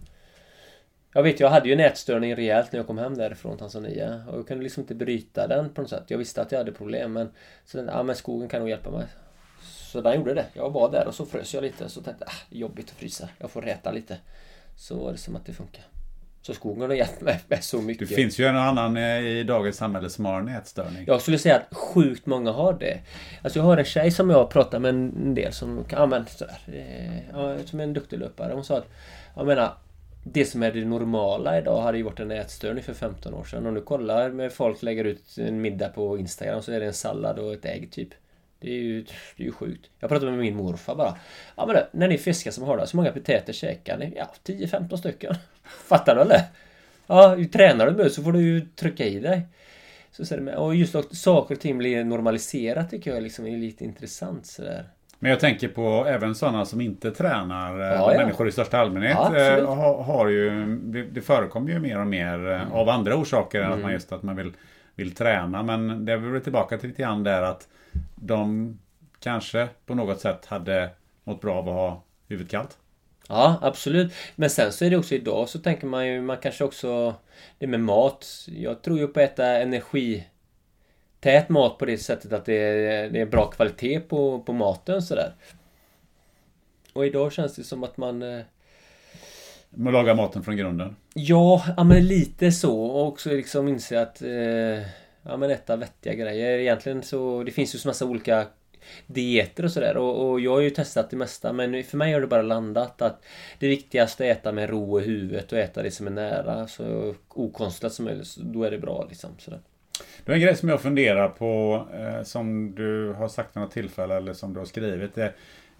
[1.12, 4.24] jag vet, jag hade ju nätstörning rejält när jag kom hem därifrån Tanzania.
[4.28, 6.04] Och jag kunde liksom inte bryta den på något sätt.
[6.06, 7.30] Jag visste att jag hade problem men...
[7.64, 9.06] Så den, ja men skogen kan nog hjälpa mig.
[9.62, 10.46] Så den gjorde det.
[10.52, 11.88] Jag var där och så frös jag lite.
[11.88, 13.28] Så tänkte jag, ah, jobbigt att frysa.
[13.38, 14.18] Jag får räta lite.
[14.76, 15.84] Så var det som att det funkar.
[16.42, 18.08] Så skogen har hjälpt mig med så mycket.
[18.08, 21.04] Det finns ju en annan eh, i dagens samhälle som har nätstörning.
[21.06, 23.00] Jag skulle säga att sjukt många har det.
[23.42, 26.58] Alltså jag har en tjej som jag pratar med en del som, ja men sådär,
[26.66, 28.52] eh, som är en duktig löpare.
[28.52, 28.88] Hon sa att,
[29.36, 29.72] jag menar
[30.22, 33.66] det som är det normala idag hade ju varit en ätstörning för 15 år sedan.
[33.66, 36.94] Om du kollar med folk lägger ut en middag på Instagram så är det en
[36.94, 38.08] sallad och ett ägg typ.
[38.60, 39.02] Det är ju,
[39.36, 39.90] det är ju sjukt.
[40.00, 41.16] Jag pratade med min morfar bara.
[41.56, 44.12] Ja men det, när ni fiskar som har det, så många potäter käkar ni?
[44.16, 45.34] Ja, 10-15 stycken.
[45.64, 46.40] Fattar du eller?
[47.06, 49.42] Ja, tränar du med så får du ju trycka i dig.
[50.10, 53.56] Så, så det, och just att saker och ting blir normaliserat tycker jag liksom är
[53.56, 54.88] lite intressant sådär.
[55.22, 57.80] Men jag tänker på även sådana som inte tränar.
[57.80, 58.18] Eh, ja, ja.
[58.18, 60.76] Människor i största allmänhet ja, eh, har, har, ju...
[61.12, 62.72] Det, förekommer ju mer och mer eh, mm.
[62.72, 63.78] av andra orsaker än mm.
[63.78, 64.52] att man just att man vill,
[64.94, 65.62] vill träna.
[65.62, 67.68] Men det är väl tillbaka till lite grann där att
[68.14, 68.78] de
[69.20, 70.90] kanske på något sätt hade
[71.24, 72.78] mått bra av att ha huvudet kallt.
[73.28, 74.12] Ja, absolut.
[74.36, 77.14] Men sen så är det också idag så tänker man ju, man kanske också...
[77.58, 78.26] Det med mat.
[78.46, 80.24] Jag tror ju på att äta energi...
[81.22, 85.02] Tät mat på det sättet att det är, det är bra kvalitet på, på maten
[85.02, 85.32] sådär.
[86.92, 88.22] Och idag känns det som att man...
[88.22, 88.40] eh,
[89.70, 90.96] Man lagar maten från grunden.
[91.14, 92.82] Ja, ja men lite så.
[92.82, 94.22] Och också liksom inse att...
[94.22, 94.80] Eh,
[95.22, 96.58] ja men äta vettiga grejer.
[96.58, 97.42] Egentligen så...
[97.42, 98.46] Det finns ju så massa olika
[99.06, 99.96] dieter och sådär.
[99.96, 101.52] Och, och jag har ju testat det mesta.
[101.52, 103.24] Men för mig har det bara landat att
[103.58, 106.68] det viktigaste är att äta med ro i huvudet och äta det som är nära.
[106.68, 108.36] Så okonstlat som möjligt.
[108.36, 109.30] Då är det bra liksom.
[109.38, 109.60] Sådär.
[110.24, 113.72] Det är en grej som jag funderar på eh, som du har sagt vid något
[113.72, 115.14] tillfälle eller som du har skrivit.
[115.14, 115.34] Det,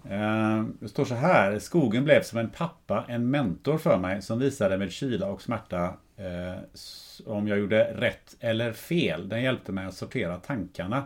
[0.09, 1.59] eh, det står så här.
[1.59, 5.93] Skogen blev som en pappa, en mentor för mig som visade med kyla och smärta
[6.17, 6.55] eh,
[7.25, 9.29] om jag gjorde rätt eller fel.
[9.29, 11.03] Den hjälpte mig att sortera tankarna.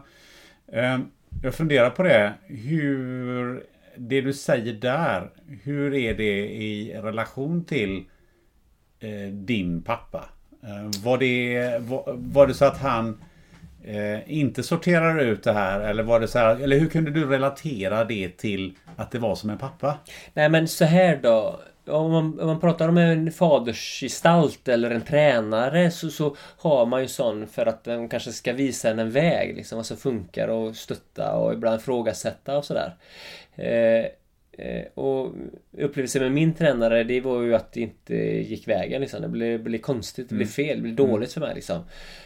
[0.68, 1.00] Eh,
[1.44, 2.34] jag funderar på det.
[2.46, 3.64] Hur
[3.98, 5.30] det du säger där,
[5.64, 8.06] hur är det i relation till
[9.00, 10.30] eh, din pappa?
[10.64, 13.22] Eh, var, det, var, var det så att han
[13.84, 15.80] eh, inte sorterar ut det här?
[15.80, 19.36] Eller var det så här, eller hur kunde du relatera det till att det var
[19.36, 19.98] som en pappa?
[20.34, 21.60] Nej men så här då.
[21.88, 27.02] Om man, om man pratar om en fadersgestalt eller en tränare så, så har man
[27.02, 30.48] ju sån för att den kanske ska visa en en väg liksom vad som funkar
[30.48, 32.96] och stötta och ibland ifrågasätta och sådär.
[33.56, 34.06] Eh,
[34.94, 35.34] och
[35.78, 39.22] upplevelsen med min tränare det var ju att det inte gick vägen liksom.
[39.22, 41.84] Det blev, blev konstigt, det blev fel, det blev dåligt för mig liksom.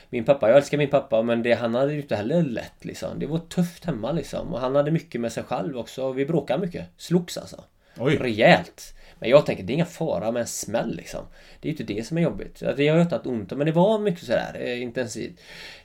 [0.10, 3.20] Min pappa, jag älskar min pappa men det, han hade ju inte heller lätt liksom.
[3.20, 4.54] Det var tufft hemma liksom.
[4.54, 6.12] Och han hade mycket med sig själv också.
[6.12, 6.88] Vi bråkade mycket.
[6.98, 7.64] Slogs alltså.
[7.98, 8.18] Oj.
[8.18, 8.96] Rejält.
[9.20, 11.26] Men jag tänker det är inga fara med en smäll liksom.
[11.60, 12.64] Det är ju inte det som är jobbigt.
[12.64, 15.40] Att Det har ju inte haft ont men det var mycket sådär eh, intensivt.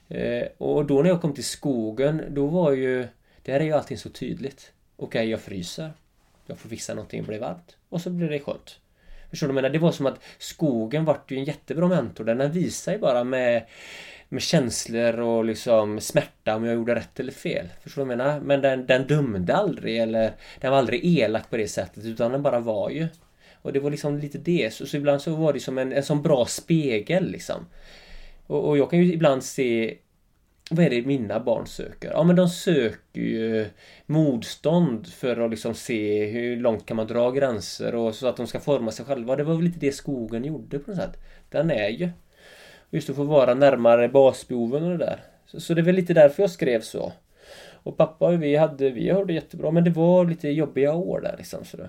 [0.09, 3.07] Eh, och då när jag kom till skogen då var ju...
[3.43, 4.73] Där är ju allting så tydligt.
[4.97, 5.93] Okej, jag fryser.
[6.47, 7.77] Jag får fixa någonting och blir varmt.
[7.89, 8.79] Och så blir det skönt.
[9.31, 9.73] Förstår du vad jag menar?
[9.73, 12.25] Det var som att skogen vart ju en jättebra mentor.
[12.25, 13.67] Den visar ju bara med,
[14.29, 17.69] med känslor och liksom smärta om jag gjorde rätt eller fel.
[17.83, 18.41] Förstår du vad jag menar?
[18.41, 22.43] Men den, den dömde aldrig eller den var aldrig elak på det sättet utan den
[22.43, 23.09] bara var ju.
[23.63, 24.73] Och det var liksom lite det.
[24.73, 27.67] Så, så ibland så var det som en, en sån bra spegel liksom.
[28.47, 29.97] Och, och jag kan ju ibland se
[30.71, 32.11] vad är det mina barn söker?
[32.11, 33.69] Ja men de söker ju
[34.07, 38.47] motstånd för att liksom se hur långt kan man dra gränser och så att de
[38.47, 39.37] ska forma sig själva.
[39.37, 41.17] Det var väl lite det skogen gjorde på något sätt.
[41.51, 42.11] Den är ju.
[42.91, 45.21] Just att få vara närmare basbehoven och det där.
[45.47, 47.13] Så, så det är väl lite därför jag skrev så.
[47.73, 51.35] Och pappa och vi hade, vi hörde jättebra men det var lite jobbiga år där
[51.39, 51.65] liksom.
[51.65, 51.89] Så det.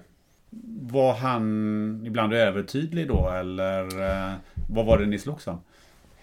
[0.91, 4.33] Var han ibland övertydlig då eller eh,
[4.69, 5.59] vad var det ni slogs om?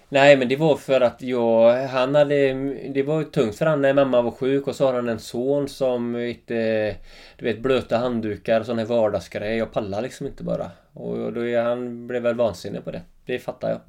[0.09, 2.55] Nej men det var för att jag, han hade,
[2.89, 5.69] det var tungt för han när mamma var sjuk och så har han en son
[5.69, 6.95] som inte, eh,
[7.37, 9.57] du vet blöta handdukar och sån här vardagsgrej.
[9.57, 10.71] Jag pallar liksom inte bara.
[10.93, 13.03] Och då är han blev väl vansinnig på det.
[13.27, 13.81] Det fattar jag.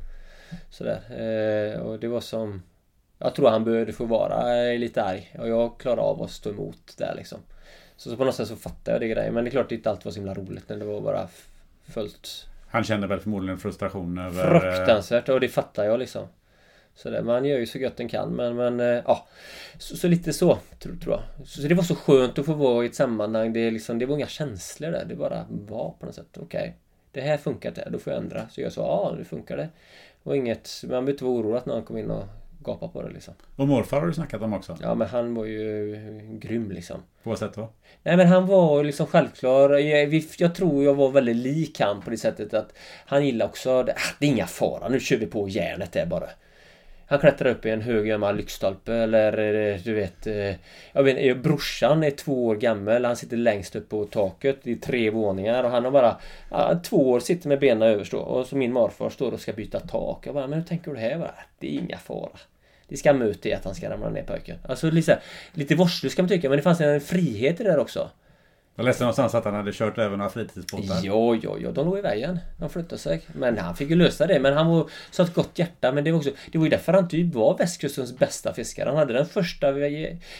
[0.70, 1.02] Sådär.
[1.10, 2.64] Eh, och det var som,
[3.20, 5.36] jag tror han behövde få vara eh, lite arg.
[5.40, 7.40] Och jag klarade av att stå emot där liksom.
[7.98, 9.34] Så, så på något sätt så fattar jag det grejen.
[9.34, 11.28] Men det är klart det inte alltid var så himla roligt när det var bara
[11.94, 14.56] fullt han känner väl förmodligen frustration över...
[14.56, 16.28] Eh, Fruktansvärt och det fattar jag liksom.
[16.96, 19.28] Så där, man gör ju så gott den kan men, men eh, ja.
[19.78, 21.48] Så, så lite så tror, tror jag.
[21.48, 23.54] Så, så det var så skönt att få vara i ett sammanhang.
[23.54, 25.06] Det, är liksom, det var inga känslor där.
[25.06, 26.38] Det bara var på något sätt.
[26.38, 26.76] Okej.
[27.12, 27.90] det här funkar inte.
[27.90, 28.50] Då får jag ändra.
[28.50, 29.70] Så jag sa ja, nu funkar det.
[30.24, 32.26] Och inget, man behöver inte vara orolig att någon kommer in och
[32.60, 33.34] gapar på det liksom.
[33.56, 34.78] Och morfar har du snackat om också.
[34.82, 35.98] Ja men han var ju
[36.42, 36.98] grym liksom.
[37.24, 37.70] På vad sätt då?
[38.04, 39.70] Nej men han var liksom självklar.
[39.70, 42.74] Jag, jag tror jag var väldigt lik han på det sättet att
[43.06, 43.84] han gillar också...
[43.84, 46.30] Det, ah, det är inga fara, nu kör vi på järnet där bara.
[47.08, 50.28] Han klättrar upp i en hög gammal lyktstolpe eller eh, du vet...
[50.28, 50.56] Eh,
[50.94, 53.06] jag vet brorsan är två år gammal.
[53.06, 54.60] Han sitter längst upp på taket.
[54.64, 56.18] Det är tre våningar och han har bara...
[56.52, 58.18] Ja, två år sitter med benen överst då.
[58.18, 60.28] Och så min morfar står och ska byta tak.
[60.28, 61.18] Jag bara, men hur tänker du här?
[61.18, 62.40] Bara, äh, det är inga fara.
[62.88, 64.58] Det ska möta i att han ska ramla ner pojken.
[64.68, 65.20] Alltså lite,
[65.54, 68.10] lite vårdslöst kan man tycka men det fanns en frihet i det där också.
[68.76, 71.00] Jag läste någonstans att han hade kört över några fritidsbåtar.
[71.04, 72.40] Ja, ja, ja, de låg i vägen.
[72.60, 73.22] De flyttade sig.
[73.34, 74.40] Men han fick ju lösa det.
[74.40, 75.92] Men han var så ett gott hjärta.
[75.92, 76.32] Men det var också...
[76.52, 78.90] Det var ju därför han typ var västkustens bästa fiskare.
[78.90, 79.74] Han hade den första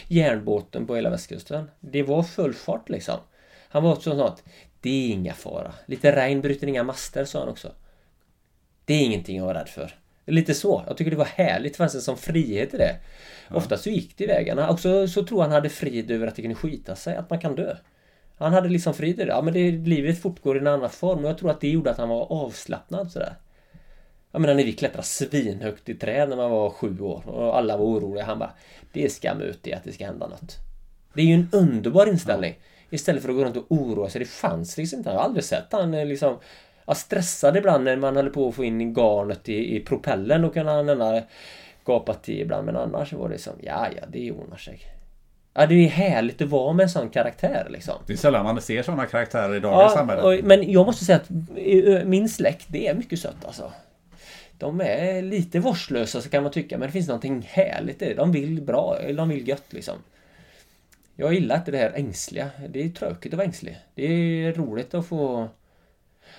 [0.08, 1.70] järnbåten på hela västkusten.
[1.80, 3.20] Det var full fart liksom.
[3.70, 4.44] Han var också sånt.
[4.82, 5.74] Det är inga fara.
[5.86, 7.72] Lite regn bryter inga master, sa han också.
[8.86, 9.96] Det är ingenting att vara rädd för.
[10.26, 10.84] Lite så.
[10.88, 11.74] Jag tycker det var härligt.
[11.74, 12.96] Det fanns en sån frihet i det.
[13.50, 14.70] Ofta så gick det i vägarna.
[14.70, 17.16] Också så tror jag han hade frid över att det kunde skita sig.
[17.16, 17.76] Att man kan dö.
[18.38, 19.32] Han hade liksom frid i det.
[19.32, 21.20] Ja men det, livet fortgår i en annan form.
[21.20, 23.36] Och jag tror att det gjorde att han var avslappnad sådär.
[24.32, 27.24] Jag menar när vi klättrade svinhögt i träd när man var sju år.
[27.30, 28.26] Och alla var oroliga.
[28.26, 28.54] Han bara
[28.94, 30.56] Det är skam ut i att det ska hända något.
[31.14, 32.60] Det är ju en underbar inställning.
[32.90, 34.20] Istället för att gå runt och oroa sig.
[34.20, 35.10] Det fanns liksom inte.
[35.10, 36.38] Jag har aldrig sett han eh, liksom...
[36.88, 40.42] Jag stressade ibland när man höll på att få in garnet i, i propellen.
[40.42, 41.22] Då kunde han
[41.86, 42.66] gapat till ibland.
[42.66, 44.95] Men annars var det som, ja ja, det ordnar sig.
[45.58, 47.96] Ja, det är härligt att vara med en sån karaktär liksom.
[48.08, 50.22] Det är sällan man ser sådana karaktärer i dagens Ja, samhälle.
[50.22, 53.72] och, men jag måste säga att eh, min släkt, det är mycket sött alltså.
[54.58, 58.14] De är lite vårdslösa så kan man tycka, men det finns någonting härligt i det.
[58.14, 59.96] De vill bra, eller de vill gött liksom.
[61.16, 62.50] Jag gillar inte det här ängsliga.
[62.70, 63.78] Det är tråkigt att vara ängslig.
[63.96, 65.50] Det är roligt att få...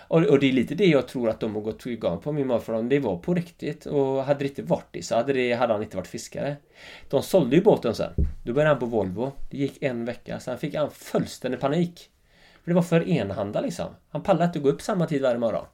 [0.08, 2.46] Och, och det är lite det jag tror att de har gått igång på min
[2.46, 2.82] morfar.
[2.82, 3.86] Det var på riktigt.
[3.86, 6.56] Och hade det inte varit det så hade, det, hade han inte varit fiskare.
[7.10, 8.12] De sålde ju båten sen.
[8.44, 9.32] Då började han på Volvo.
[9.50, 10.40] Det gick en vecka.
[10.40, 12.10] Sen fick han fullständig panik.
[12.64, 13.86] För det var för enhanda liksom.
[14.08, 15.64] Han pallade inte gå upp samma tid varje morgon.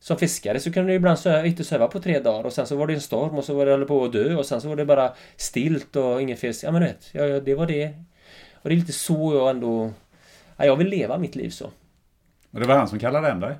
[0.00, 2.86] Som fiskare så kunde du ibland inte söva på tre dagar och sen så var
[2.86, 4.84] det en storm och så var det på att dö och sen så var det
[4.84, 6.64] bara stilt och ingen fisk.
[6.64, 7.94] Ja men du vet, ja, ja, det var det.
[8.54, 9.90] Och det är lite så jag ändå...
[10.56, 11.70] Ja, jag vill leva mitt liv så.
[12.52, 13.54] Och det var han som kallade hem dig.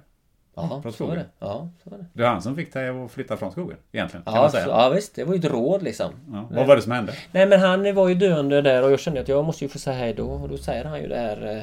[0.55, 1.17] Ja, Från så skogen?
[1.17, 1.27] det.
[1.39, 2.07] Ja, så var det.
[2.13, 3.77] Det var han som fick dig att flytta från skogen.
[3.93, 4.25] Egentligen.
[4.25, 4.67] Kan Ja, man så, säga.
[4.69, 6.11] ja visst, det var ju ett råd liksom.
[6.33, 6.49] Ja.
[6.51, 7.13] Vad var det som hände?
[7.33, 9.79] Nej men han var ju döende där och jag kände att jag måste ju få
[9.79, 11.63] säga hej då och då säger han ju det här eh,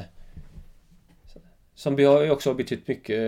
[1.74, 3.18] Som ju också har betytt mycket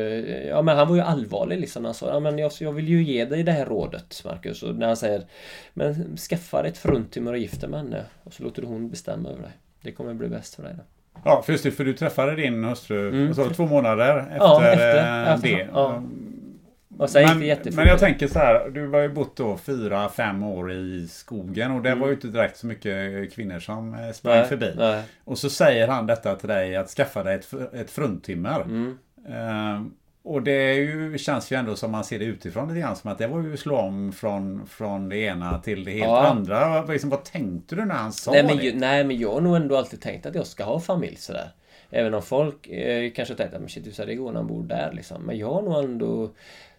[0.49, 3.03] Ja men han var ju allvarlig liksom Han sa ja men jag, jag vill ju
[3.03, 5.27] ge dig det här rådet Marcus och när han säger
[5.75, 8.91] Men skaffa dig ett fruntimmer och gift dig med henne Och så låter du hon
[8.91, 10.83] bestämma över dig Det kommer bli bäst för dig då
[11.25, 13.33] Ja, för just det, för du träffade din hustru Mm.
[13.49, 14.97] du, två månader efter, Ja, efter.
[15.27, 15.69] eh, Efter, det.
[15.73, 16.03] ja.
[16.99, 19.57] Och sen gick det Men, men jag tänker så här, du har ju bott då
[19.57, 22.01] fyra, fem år i skogen och det Mm.
[22.01, 24.73] var ju inte direkt så mycket kvinnor som eh, sprang Nej, förbi.
[24.77, 25.03] nej.
[25.25, 28.61] Och så säger han detta till dig att skaffa dig ett, ett fruntimmer.
[28.61, 28.97] Mm.
[30.25, 33.19] Och det ju, känns ju ändå som man ser det utifrån lite grann som att
[33.19, 36.27] det var ju slå om från, från det ena till det helt Ja.
[36.27, 36.69] andra.
[36.69, 38.75] Vad- Liksom, vad tänkte du när han sa Nej men, det?
[38.75, 41.49] nej men jag har nog ändå alltid tänkt att jag ska ha familj sådär.
[41.91, 44.93] Även om folk eh, kanske tänkt att men shit, det gå när han bor där
[44.93, 45.23] liksom.
[45.23, 46.31] Men jag har nog ändå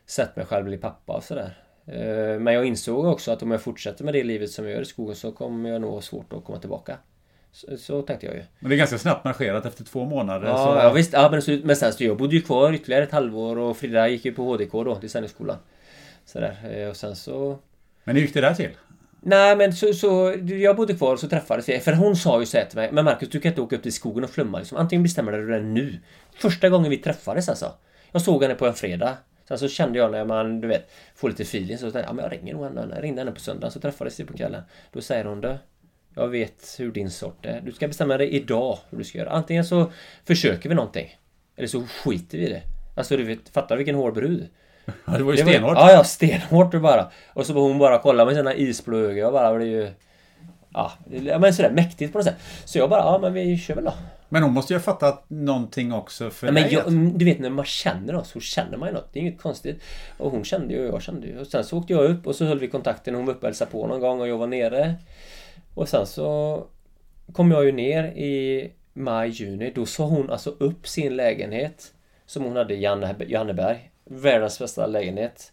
[0.06, 1.58] sett mig själv bli pappa och sådär.
[1.86, 4.82] Eh, men jag insåg också att om jag fortsätter med det livet som jag gör
[4.82, 6.98] i skogen så kommer jag nog ha svårt att komma tillbaka.
[7.54, 8.44] Så, så tänkte jag ju.
[8.60, 10.48] Men det är ganska snabbt marscherat efter två månader.
[10.48, 10.86] Ja, så...
[10.86, 11.14] ja visst.
[11.14, 14.08] Ja, men, så, men sen så jag bodde ju kvar ytterligare ett halvår och Frida
[14.08, 15.58] gick ju på HDK då, designskolan.
[16.26, 16.58] Sådär.
[16.72, 17.60] Eh, Och sen så
[18.04, 18.70] Men hur gick det där till?
[19.22, 21.80] Nej men så, så jag bodde kvar och så träffades vi.
[21.80, 22.90] För hon sa ju så här till mig.
[22.92, 24.78] Men Marcus du kan inte åka upp till skogen och flumma liksom.
[24.78, 26.00] Antingen bestämmer du dig nu.
[26.36, 27.72] Första gången vi träffades alltså.
[28.12, 29.18] Jag såg henne på en fredag.
[29.48, 32.14] Sen så kände jag när man, du vet, får lite feeling så tänkte jag, ja
[32.14, 32.88] men jag ringer nog henne.
[32.96, 34.62] Jag ringde henne på söndagen så träffades vi på kvällen.
[34.92, 35.60] Då säger hon det.
[36.16, 37.62] Jag vet hur din sort är.
[37.66, 39.30] Du ska bestämma dig idag hur du ska göra.
[39.30, 39.92] Antingen så
[40.26, 41.16] försöker vi någonting.
[41.56, 42.62] Eller så skiter vi i det.
[42.96, 44.48] Alltså du vet, fattar vilken hård brud.
[45.06, 45.78] Ja, det var ju Det var- stenhårt.
[45.78, 47.12] Ja, ja, stenhårt bara.
[47.34, 49.18] Och så var hon bara kolla med sina isblå ögon.
[49.18, 49.90] Jag bara blev ju...
[50.74, 50.92] Ja,
[51.40, 52.36] men sådär mäktigt på något sätt.
[52.66, 53.94] Så jag bara, ja men vi kör väl då.
[54.30, 57.50] Men hon måste ju ha fattat någonting också för Ja, men jag, du vet när
[57.50, 59.10] man känner oss så känner man ju något.
[59.14, 59.84] Det är inget konstigt.
[60.18, 61.40] Och hon kände ju och jag kände ju.
[61.40, 63.16] Och sen så åkte jag upp och så höll vi kontakten.
[63.16, 64.96] Hon var uppe och hälsade på någon gång och jag var nere.
[65.76, 66.64] Och sen så
[67.34, 69.72] kom jag ju ner i maj, juni.
[69.76, 71.94] Då sa hon alltså upp sin lägenhet.
[72.26, 73.90] Som hon hade i Janne- Janneberg.
[74.06, 75.52] Världens bästa lägenhet.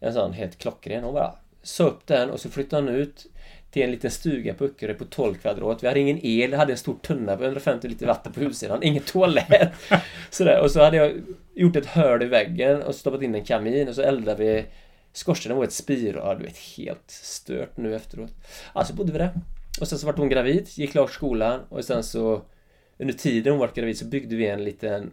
[0.00, 1.04] En sån helt klockren.
[1.04, 3.26] Hon bara sa upp den och så flyttade hon ut
[3.70, 5.82] till en liten stuga på Öckerö på 12 kvadrat.
[5.82, 8.82] Vi hade ingen el, hade en stor tunna på 150 liter vatten på utsidan.
[8.82, 9.72] Ingen toalett.
[10.30, 10.60] Sådär.
[10.60, 11.12] Och så hade jag
[11.54, 14.64] gjort ett hål i väggen och stoppat in en kamin och så eldade vi
[15.12, 18.30] Skorstenen var ett spir och du vet helt stört nu efteråt.
[18.74, 19.30] Ja, så bodde vi där.
[19.80, 22.42] Och sen så vart hon gravid, gick klart skolan och sen så
[22.98, 25.12] under tiden hon var gravid så byggde vi en liten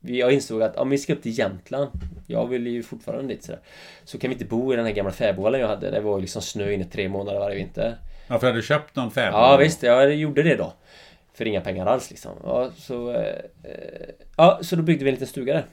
[0.00, 1.90] jag insåg att om vi ska upp till Jämtland.
[2.26, 3.60] Jag vill ju fortfarande dit sådär.
[4.04, 5.90] Så kan vi inte bo i den här gamla fäboden jag hade.
[5.90, 7.96] Det var ju liksom snö inne tre månader varje vinter.
[8.28, 9.40] Ja, för hade du köpt någon fäbod?
[9.40, 10.72] Ja visst, jag gjorde det då.
[11.32, 12.32] För inga pengar alls liksom.
[12.44, 13.44] Ja så eh,
[14.36, 15.64] Ja så då byggde vi en liten stuga där.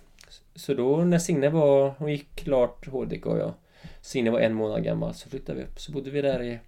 [0.56, 3.54] Så då när Signe var Hon gick klart HDK och jag
[4.02, 5.80] Signe var en månad gammal så flyttade vi upp.
[5.80, 6.60] Så bodde vi där i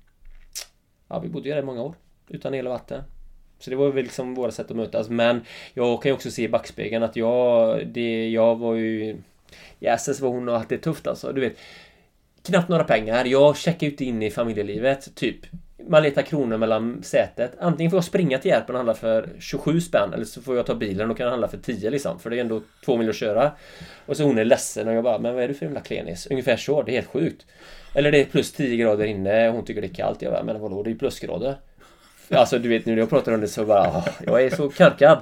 [1.10, 1.95] Ja vi bodde ju där i många år
[2.28, 3.04] Utan el och vatten
[3.60, 5.41] så det var väl liksom våra sätt att mötas men
[5.74, 9.17] Jag kan ju också se i backspegeln att jag det, Jag var ju
[9.80, 11.58] Jäses vad hon har haft det tufft alltså du vet
[12.43, 13.26] Knappt några pengar.
[13.26, 15.15] Jag checkar ju inte in i familjelivet.
[15.15, 15.45] Typ.
[15.89, 17.52] Man letar kronor mellan sätet.
[17.60, 20.13] Antingen får jag springa till Järpen och handla för 27 spänn.
[20.13, 22.19] Eller så får jag ta bilen och kan handla för 10 liksom.
[22.19, 23.52] För det är ändå två mil att köra.
[24.06, 26.28] Och så hon är ledsen och jag bara, men vad är du för jävla klenis?
[26.32, 26.84] Ungefär så.
[26.84, 27.45] Det är helt sjukt.
[27.93, 30.21] Eller det är plus 10 grader inne och hon tycker det är kallt.
[30.21, 30.84] Jag bara, men vadå?
[30.84, 31.56] Det är ju plusgrader.
[32.32, 35.19] Alltså du vet nu när jag pratar om det så bara, jag är så knarkad.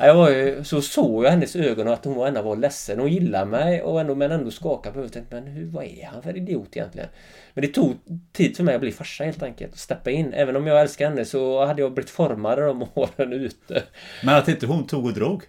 [0.00, 2.98] Ja, Jag var ju, så såg jag hennes ögon och att hon ändå var ledsen.
[2.98, 5.14] Hon gillade mig och ändå, men ändå skakade på huvudet.
[5.14, 7.08] Tänkte, Men hur, vad är han för idiot egentligen?
[7.54, 7.96] Men det tog
[8.32, 9.76] tid för mig att bli farsa helt enkelt.
[9.78, 10.32] Steppa in.
[10.32, 13.82] Även om jag älskar henne så hade jag blivit formad de åren ute.
[14.24, 15.42] Men att inte hon tog och drog.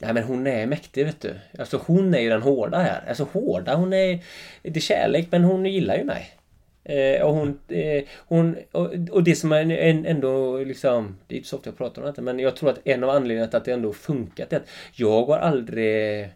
[0.00, 1.34] Nej men hon är mäktig vet du.
[1.58, 3.04] Alltså hon är ju den hårda här.
[3.08, 4.24] Alltså hårda, hon är...
[4.62, 6.30] Det är kärlek men hon gillar ju mig.
[6.84, 7.58] Eh, och hon...
[7.68, 11.18] Eh, hon och, och det som är en, ändå liksom...
[11.26, 13.10] Det är inte så ofta jag pratar om detta men jag tror att en av
[13.10, 16.28] anledningarna till att det ändå funkat är att jag har aldrig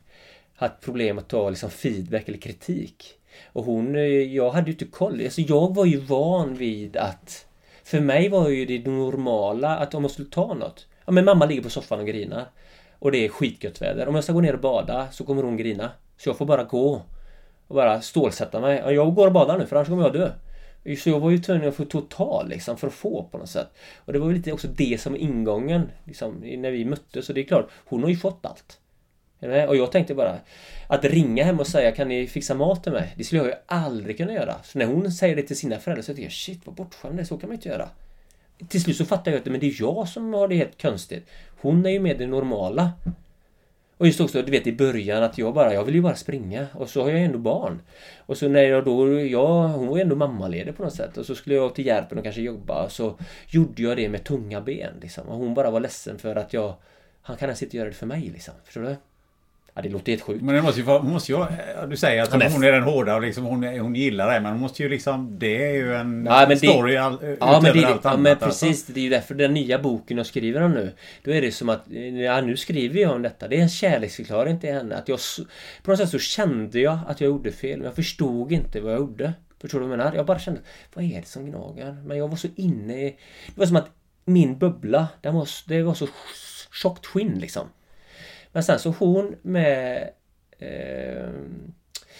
[0.54, 3.14] haft problem att ta liksom feedback eller kritik.
[3.52, 3.96] Och hon...
[3.96, 5.20] Eh, jag hade ju inte koll.
[5.24, 7.46] Alltså jag var ju van vid att...
[7.85, 10.87] För mig var ju det normala att om jag skulle ta något.
[11.04, 12.44] Ja men mamma ligger på soffan och grinar.
[12.98, 14.09] Och det är skitgött väder.
[14.09, 15.90] Om jag ska gå ner och bada så kommer hon grina.
[16.16, 17.02] Så jag får bara gå.
[17.66, 18.83] Och bara stålsätta mig.
[18.85, 20.31] Ja, Jag går och badar nu för annars kommer jag dö.
[20.98, 23.68] Så jag var ju tvungen att få total liksom för att få på något sätt.
[23.96, 27.26] Och det var ju lite också det som var ingången liksom, när vi möttes.
[27.26, 28.79] Så det är klart, hon har ju fått allt.
[29.68, 30.38] Och jag tänkte bara
[30.88, 33.14] att ringa hem och säga kan ni fixa mat till mig?
[33.16, 34.55] Det skulle jag ju aldrig kunna göra.
[34.64, 37.22] Så när hon säger det till sina föräldrar så tänker jag shit vad bortskämd det
[37.22, 37.88] är, så kan man inte göra.
[38.68, 41.26] Till slut så fattar jag att men det är jag som har det helt konstigt.
[41.61, 42.92] Hon är ju med det normala.
[43.98, 46.66] Och just också, du vet i början att jag bara, jag vill ju bara springa.
[46.74, 47.82] Och så har jag ju ändå barn.
[48.18, 51.16] Och så när jag då, jag, hon var ju ändå mammaledig på något sätt.
[51.16, 52.85] Och så skulle jag till Järpen och kanske jobba.
[52.85, 55.28] Och så gjorde jag det med tunga ben liksom.
[55.28, 56.74] Och hon bara var ledsen för att jag,
[57.22, 58.54] han kan ens inte göra det för mig liksom.
[58.64, 58.96] Förstår du?
[59.78, 60.42] Ja, det låter helt sjukt.
[60.42, 61.44] Men det måste ju hon måste ju,
[61.88, 64.40] du säger att hon är den hårda och liksom hon, hon gillar det.
[64.40, 67.60] Men hon måste ju liksom, det är ju en Ja, men det- story all, Ja
[67.62, 68.20] men, det, allt ja, annat.
[68.20, 68.46] men alltså.
[68.66, 70.92] precis, det är ju därför den nya boken jag skriver om nu
[71.24, 71.82] Då är det som att,
[72.24, 75.18] ja nu skriver jag om detta Det är en kärleksförklaring till henne att jag
[75.82, 78.92] På något sätt så kände jag att jag gjorde fel men jag förstod inte vad
[78.92, 80.14] jag gjorde Förstår du vad jag menar?
[80.16, 80.60] Jag bara kände
[80.94, 81.96] Vad är det som gnager?
[82.04, 83.10] Men jag var så inne i
[83.46, 83.90] Det var som att
[84.24, 86.08] min bubbla, den var, det var så
[86.82, 87.66] tjockt skinn liksom
[88.56, 90.10] Men sen så hon med
[90.58, 91.28] eh,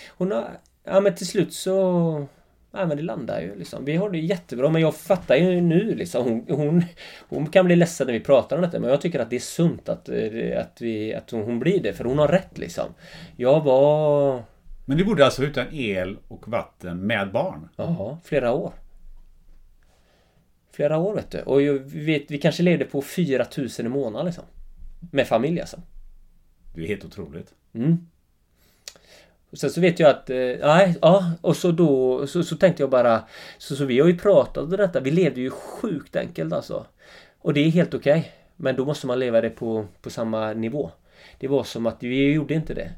[0.09, 0.51] Hon har
[0.85, 2.27] Ja men till slut så
[2.73, 3.85] Ja men det landar ju liksom.
[3.85, 6.25] Vi har det jättebra men jag fattar ju nu liksom.
[6.25, 6.85] Hon, hon,
[7.29, 9.41] hon kan bli ledsen när vi pratar om detta men jag tycker att det är
[9.41, 11.93] sunt att, eh, att, vi, att hon, hon blir det.
[11.93, 12.95] För hon har rätt liksom.
[13.37, 14.43] Jag var...
[14.85, 17.69] Men du bodde alltså utan el och vatten med barn?
[17.77, 18.73] Ja, flera år.
[20.73, 21.41] Flera år vet du.
[21.41, 24.45] Och jag vet, vi kanske levde på 4000 i månaden liksom.
[25.13, 25.81] Med familj alltså.
[26.77, 27.55] Det är helt otroligt.
[27.75, 28.07] Mm.
[29.51, 32.91] Och sen så vet jag att, eh, ja, och så då, så, så tänkte jag
[32.91, 33.23] bara,
[33.59, 36.87] så, så vi har ju pratat om detta, vi levde ju sjukt enkelt alltså.
[37.39, 38.33] Och det är helt okej.
[38.57, 40.91] men då måste man leva det på, på samma nivå.
[41.39, 42.93] Det var som att vi gjorde inte det.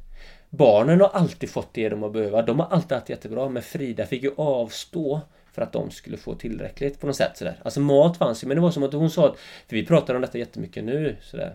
[0.51, 2.47] Barnen har alltid fått det de har behövt.
[2.47, 5.21] De har alltid haft jättebra, men Frida fick ju avstå
[5.53, 7.61] för att de skulle få tillräckligt på något sätt sådär.
[7.63, 9.39] Alltså mat fanns ju, men det var som att hon sa att,
[9.69, 11.55] för vi pratar om detta jättemycket nu sådär.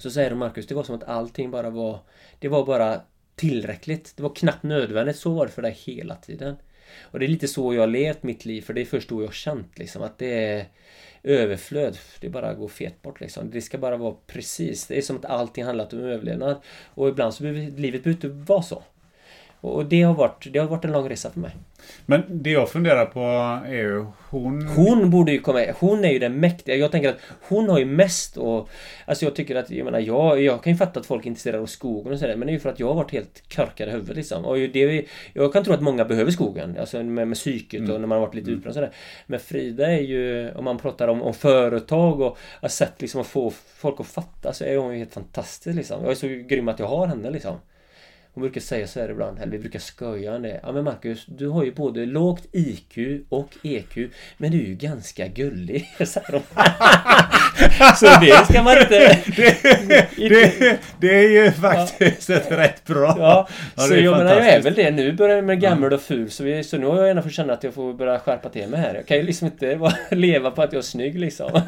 [0.00, 1.98] Så säger Marcus, det var som att allting bara var
[2.38, 3.00] Det var bara
[3.36, 4.12] tillräckligt.
[4.16, 5.16] Det var knappt nödvändigt.
[5.16, 6.56] Så var det för dig hela tiden.
[7.00, 8.62] Och det är lite så jag har levt mitt liv.
[8.62, 10.66] För det är först då jag har känt liksom att det är
[11.22, 11.98] överflöd.
[12.20, 13.50] Det bara går fet bort liksom.
[13.50, 14.86] Det ska bara vara precis.
[14.86, 16.56] Det är som att allting handlat om överlevnad.
[16.94, 18.82] Och ibland så behöver livet behöver inte vara så.
[19.60, 21.56] Och det har varit, det har varit en lång resa för mig.
[22.06, 23.20] Men det jag funderar på
[23.66, 24.66] är ju hon...
[24.66, 26.76] Hon borde ju komma Hon är ju den mäktiga.
[26.76, 27.18] Jag tänker att
[27.48, 28.68] hon har ju mest och...
[29.04, 31.62] Alltså jag tycker att, jag menar, jag, jag kan ju fatta att folk är intresserade
[31.62, 32.36] av skogen och sådär.
[32.36, 34.44] Men det är ju för att jag har varit helt körkad i huvudet liksom.
[34.44, 36.76] Och det, jag kan tro att många behöver skogen.
[36.80, 38.90] Alltså med, med psyket och när man har varit lite utbränd och sådär.
[39.26, 43.26] Men Frida är ju, om man pratar om, om företag och har sett liksom att
[43.26, 46.02] få folk att fatta så är hon ju helt fantastisk liksom.
[46.02, 47.56] Jag är så grym att jag har henne liksom.
[48.34, 50.60] Hon brukar säga så här ibland, eller vi brukar skoja om det.
[50.62, 53.96] Ja men Marcus, du har ju både lågt IQ och EQ,
[54.36, 55.88] men du är ju ganska gullig.
[55.98, 56.40] hon.
[57.96, 59.18] så det ska man inte...
[60.16, 63.16] det, det är ju faktiskt ett rätt bra.
[63.18, 64.90] Ja, Ja, så det är jag menar jag är väl det.
[64.90, 66.30] Nu börjar jag med gammal och ful.
[66.30, 68.68] Så, vi, så nu har jag gärna fått känna att jag får börja skärpa till
[68.68, 68.94] mig här.
[68.94, 71.60] Jag kan ju liksom inte bara leva på att jag är snygg liksom.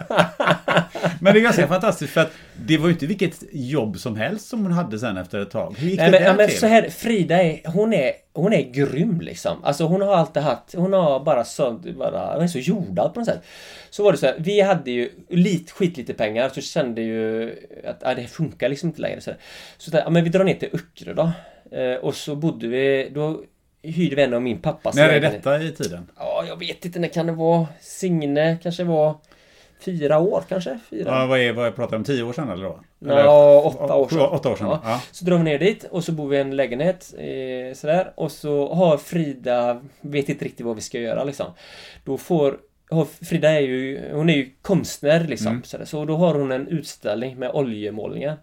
[1.20, 4.48] Men det är ganska fantastiskt för att det var ju inte vilket jobb som helst
[4.48, 5.74] som hon hade sen efter ett tag.
[5.78, 6.60] Hur gick Nej det men, ja, men till?
[6.60, 9.64] så här, Frida är, hon är, hon är grym liksom.
[9.64, 13.20] Alltså hon har alltid haft, hon har bara så, bara, hon är så jordad på
[13.20, 13.42] något sätt.
[13.90, 17.50] Så var det så här, vi hade ju lite, skit lite pengar så kände ju
[17.84, 19.20] att ja, det funkar liksom inte längre.
[19.20, 19.38] Så, här.
[19.78, 21.32] så där, ja, men vi drar ner till Öckerö då.
[21.78, 23.42] Eh, och så bodde vi, då
[23.82, 26.10] hyrde vi en av min pappas När är detta i tiden?
[26.16, 27.66] Ja, jag vet inte, när kan det vara?
[27.80, 29.16] Signe kanske var
[29.84, 30.78] fyra år kanske?
[30.90, 31.20] Fyra?
[31.20, 32.04] Ja, vad, är, vad jag pratar om?
[32.04, 32.80] Tio år sedan eller då?
[32.98, 34.20] Ja, åtta år sedan.
[34.20, 34.68] Åtta år sedan.
[34.68, 34.80] Ja.
[34.84, 35.02] Ja.
[35.12, 38.32] Så drar vi ner dit och så bor vi i en lägenhet eh, sådär och
[38.32, 41.46] så har Frida vet inte riktigt vad vi ska göra liksom.
[42.04, 42.56] Då får
[43.20, 45.48] Frida är ju, hon är ju konstnär liksom.
[45.48, 45.62] Mm.
[45.62, 48.36] Så, så då har hon en utställning med oljemålningar.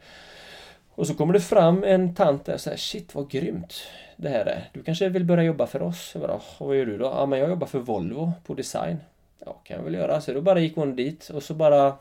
[0.95, 3.83] Och så kommer det fram en tant där och säger Shit vad grymt
[4.17, 4.69] det här är.
[4.73, 6.11] Du kanske vill börja jobba för oss?
[6.13, 7.05] Jag bara, vad gör du då?
[7.05, 8.97] Ja men jag jobbar för Volvo på design.
[9.45, 10.21] Ja kan jag väl göra.
[10.21, 11.93] Så då bara gick hon dit och så bara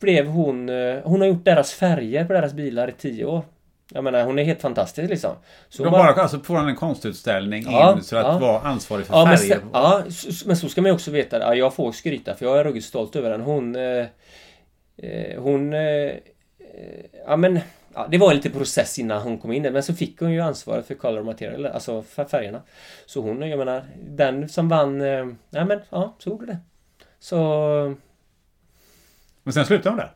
[0.00, 0.68] blev hon...
[0.68, 3.42] Eh, hon har gjort deras färger på deras bilar i tio år.
[3.92, 5.30] Jag menar hon är helt fantastisk liksom.
[5.68, 8.38] Så de bara, alltså får en konstutställning ja, in så att ja.
[8.38, 9.60] vara ansvarig för ja, färger?
[9.60, 10.02] Men, ja,
[10.46, 11.38] men så ska man ju också veta.
[11.38, 13.40] Ja, jag får skryta för jag är ruggigt stolt över den.
[13.40, 13.76] Hon...
[13.76, 14.06] Eh,
[14.96, 15.72] eh hon...
[15.72, 16.12] Eh,
[17.26, 17.60] ja men...
[17.96, 20.40] Ja, det var en liten process innan hon kom in men så fick hon ju
[20.40, 22.62] ansvaret för color material, alltså för färgerna.
[23.06, 25.00] Så hon, jag menar, den som vann...
[25.00, 26.58] Eh, ja men, ja, så gjorde det.
[27.18, 27.36] Så...
[29.42, 30.12] Men sen slutade hon där?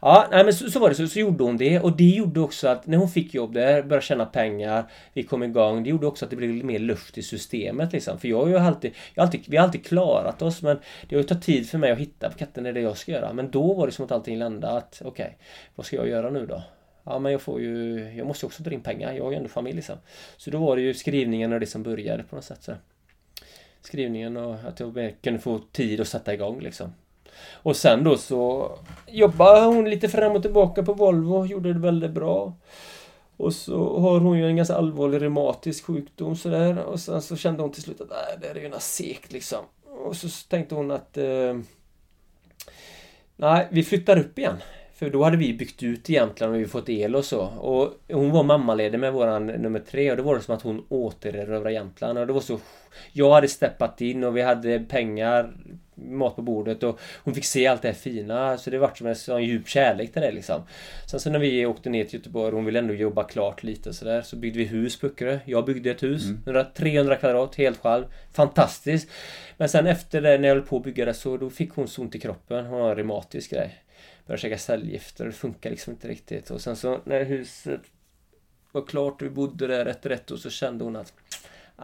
[0.00, 0.94] Ja, nej men så, så var det.
[0.94, 1.80] Så, så gjorde hon det.
[1.80, 5.42] Och det gjorde också att när hon fick jobb där, började tjäna pengar, vi kom
[5.42, 5.82] igång.
[5.82, 8.18] Det gjorde också att det blev mer luft i systemet liksom.
[8.18, 10.78] För jag har ju alltid, jag alltid vi har alltid klarat oss men
[11.08, 13.32] det har ju tagit tid för mig att hitta katten är det jag ska göra.
[13.32, 15.36] Men då var det som att allting landade att okej, okay,
[15.74, 16.62] vad ska jag göra nu då?
[17.04, 19.12] Ja men jag får ju, jag måste också dra in pengar.
[19.12, 19.98] Jag har ju ändå familj sen.
[20.36, 22.62] Så då var det ju skrivningen och det som började på något sätt.
[22.62, 22.72] Så.
[23.80, 26.92] Skrivningen och att jag kunde få tid att sätta igång liksom.
[27.52, 28.70] Och sen då så
[29.06, 32.54] jobbade hon lite fram och tillbaka på Volvo, gjorde det väldigt bra.
[33.36, 36.78] Och så har hon ju en ganska allvarlig reumatisk sjukdom sådär.
[36.78, 39.64] Och sen så kände hon till slut att äh, det är ju något segt liksom.
[39.84, 41.56] Och så tänkte hon att eh,
[43.36, 44.56] Nej, vi flyttar upp igen.
[45.02, 47.40] För då hade vi byggt ut i Jämtland och vi fått el och så.
[47.40, 50.84] Och hon var mammaledig med våran nummer tre och det var det som att hon
[50.88, 52.18] återerövrade Jämtland.
[52.18, 52.58] Och det var så...
[53.12, 55.52] Jag hade steppat in och vi hade pengar,
[55.94, 58.58] mat på bordet och hon fick se allt det här fina.
[58.58, 60.62] Så det vart som en sån djup kärlek till det liksom.
[61.10, 63.92] Sen så när vi åkte ner till Göteborg och hon ville ändå jobba klart lite
[63.92, 64.22] sådär.
[64.22, 65.38] Så byggde vi hus på Öckerö.
[65.44, 66.24] Jag byggde ett hus.
[66.46, 66.64] Mm.
[66.74, 68.04] 300 kvadrat, helt själv.
[68.32, 69.10] Fantastiskt.
[69.56, 71.88] Men sen efter det, när jag höll på att bygga det så då fick hon
[71.88, 72.66] så ont i kroppen.
[72.66, 73.81] Hon har en reumatisk grej
[74.26, 75.24] började käka cellgifter.
[75.24, 76.50] Det funkar liksom inte riktigt.
[76.50, 77.80] Och sen så när huset
[78.72, 81.12] var klart och vi bodde där rätt rätt och så kände hon att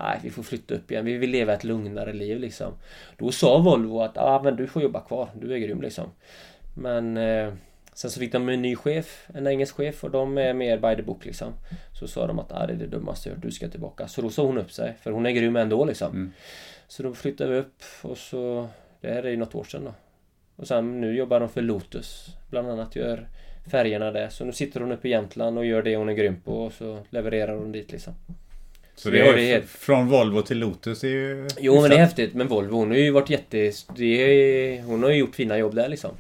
[0.01, 1.05] Nej, vi får flytta upp igen.
[1.05, 2.73] Vi vill leva ett lugnare liv liksom.
[3.17, 5.29] Då sa Volvo att ah, men du får jobba kvar.
[5.35, 6.11] Du är grym liksom.
[6.75, 7.53] Men eh,
[7.95, 10.97] sen så fick de en ny chef, en engelsk chef och de är mer by
[10.97, 11.53] the book liksom.
[12.01, 14.09] Så sa de att ah, det är det dummaste jag hört, du ska tillbaka.
[14.09, 16.13] Så då sa hon upp sig, för hon är grym ändå liksom.
[16.13, 16.33] Mm.
[16.89, 18.69] Så då flyttade vi upp och så...
[19.01, 19.95] Det här är ju något år sedan då.
[20.59, 22.27] Och sen nu jobbar de för Lotus.
[22.51, 23.29] Bland annat gör
[23.71, 24.29] färgerna där.
[24.29, 26.73] Så nu sitter hon uppe i Jämtland och gör det hon är grym på och
[26.73, 28.15] så levererar hon dit liksom.
[28.95, 29.69] Så det är det helt...
[29.69, 31.49] från Volvo till Lotus är ju...
[31.59, 32.35] Jo men det är häftigt.
[32.35, 33.59] Men Volvo hon har ju varit jätte...
[33.59, 34.83] Är...
[34.83, 36.11] Hon har ju gjort fina jobb där liksom.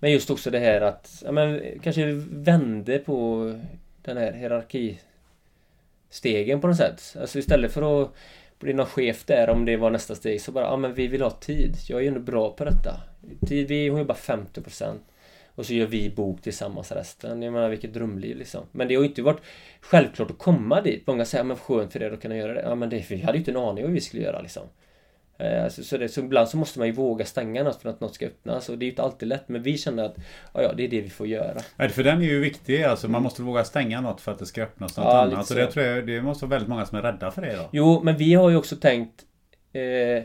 [0.00, 1.22] Men just också det här att...
[1.24, 3.52] Ja, men, kanske vände på
[4.02, 7.16] den här hierarkistegen på något sätt.
[7.20, 8.14] Alltså istället för att
[8.58, 11.22] bli någon chef där om det var nästa steg så bara, ja men vi vill
[11.22, 11.76] ha tid.
[11.88, 13.00] Jag är ju ändå bra på detta.
[13.40, 14.98] Vi, hon jobbar 50%
[15.54, 17.42] och så gör vi bok tillsammans resten.
[17.42, 18.64] Jag menar vilket drömliv liksom.
[18.72, 19.40] Men det har ju inte varit
[19.80, 21.06] självklart att komma dit.
[21.06, 22.60] Många säger, men skönt för er att kunna göra det.
[22.60, 24.62] Ja men det, vi hade ju inte en aning om vad vi skulle göra liksom.
[25.38, 28.00] Eh, så, så, det, så ibland så måste man ju våga stänga något för att
[28.00, 28.68] något ska öppnas.
[28.68, 29.48] Och det är ju inte alltid lätt.
[29.48, 30.16] Men vi känner att
[30.54, 31.60] ja, ja, det är det vi får göra.
[31.76, 32.82] Nej, för den är ju viktig.
[32.82, 35.46] Alltså, man måste våga stänga något för att det ska öppnas något ja, annat.
[35.46, 37.56] Så det, tror jag, det måste vara väldigt många som är rädda för det.
[37.56, 37.68] Då.
[37.72, 39.24] Jo, men vi har ju också tänkt
[39.72, 40.24] eh...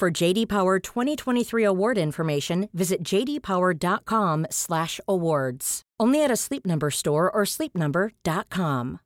[0.00, 5.80] For JD Power 2023 award information, visit jdpower.com/awards.
[6.02, 8.98] Only at a Sleep Number store or sleepnumber.com.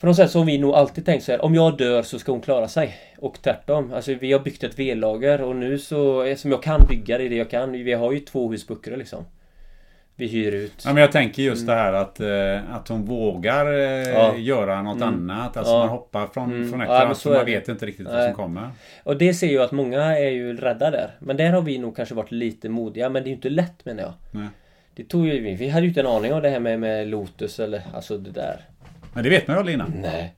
[0.00, 2.18] På något sätt så har vi nog alltid tänkt så här, om jag dör så
[2.18, 2.96] ska hon klara sig.
[3.18, 3.92] Och tvärtom.
[3.92, 7.30] Alltså vi har byggt ett V-lager och nu så, som jag kan bygga det är
[7.30, 7.72] det jag kan.
[7.72, 9.24] Vi har ju två hus Buckerö liksom.
[10.16, 10.82] Vi hyr ut.
[10.84, 14.36] Ja, men jag tänker just det här att, eh, att hon vågar eh, Ja.
[14.36, 15.08] göra något Mm.
[15.30, 15.56] annat.
[15.56, 15.78] Alltså Ja.
[15.78, 16.70] man hoppar från, Mm.
[16.70, 18.26] från ett Ja, så man vet inte riktigt vad Nej.
[18.26, 18.68] som kommer.
[19.04, 21.10] Och det ser jag att många är ju rädda där.
[21.18, 23.08] Men där har vi nog kanske varit lite modiga.
[23.08, 24.12] Men det är ju inte lätt menar jag.
[24.30, 24.48] Nej.
[24.94, 25.54] Det tog ju vi.
[25.54, 28.30] Vi hade ju inte en aning om det här med, med Lotus eller alltså det
[28.30, 28.60] där.
[29.12, 29.92] Men det vet man ju aldrig innan.
[30.02, 30.34] Nej.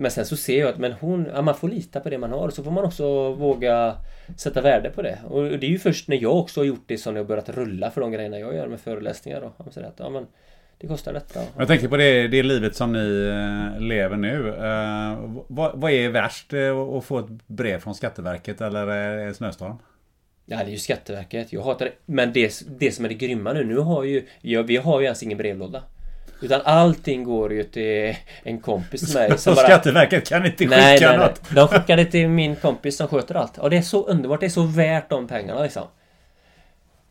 [0.00, 2.32] Men sen så ser jag att men hon, ja, man får lita på det man
[2.32, 2.50] har.
[2.50, 3.94] Så får man också våga
[4.36, 5.18] sätta värde på det.
[5.28, 7.90] Och det är ju först när jag också har gjort det som jag börjat rulla
[7.90, 9.40] för de grejerna jag gör med föreläsningar.
[9.64, 9.70] Då.
[9.70, 10.26] Säger att, ja, men
[10.78, 11.40] det kostar detta.
[11.58, 13.26] Jag tänker på det, det livet som ni
[13.78, 14.48] eh, lever nu.
[14.48, 15.18] Eh,
[15.48, 16.52] vad, vad är värst?
[16.52, 19.76] eh, Att få ett brev från Skatteverket eller eh, snöstorm?
[20.46, 21.52] Ja, det är ju Skatteverket.
[21.52, 21.92] Jag hatar det.
[22.06, 24.26] Men det, det som är det grymma nu, nu har ju...
[24.40, 25.82] Ja, vi har ju ens ingen brevlåda.
[26.40, 31.00] Utan allting går ju till en kompis till mig Så Skatteverket kan inte skicka nej,
[31.00, 31.18] nej, nej.
[31.18, 31.50] något?
[31.50, 33.58] De skickar det till min kompis som sköter allt.
[33.58, 34.40] Och det är så underbart.
[34.40, 35.86] Det är så värt de pengarna liksom.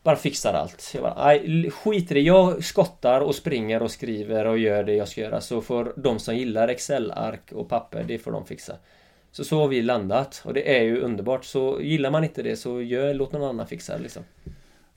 [0.03, 0.91] Bara fixar allt.
[0.93, 2.21] Jag bara, nej, skit i det.
[2.21, 5.41] Jag skottar och springer och skriver och gör det jag ska göra.
[5.41, 8.73] Så får de som gillar Excel-ark och papper, det får de fixa.
[9.32, 10.41] Så så har vi landat.
[10.45, 11.45] Och det är ju underbart.
[11.45, 14.23] Så gillar man inte det så gör, låt någon annan fixa det liksom.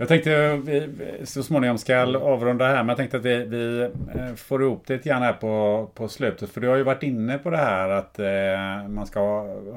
[0.01, 0.89] Jag tänkte vi
[1.25, 4.93] så småningom ska avrunda här men jag tänkte att vi, vi eh, får ihop det
[4.95, 6.51] lite grann här på, på slutet.
[6.51, 9.21] För du har ju varit inne på det här att eh, man ska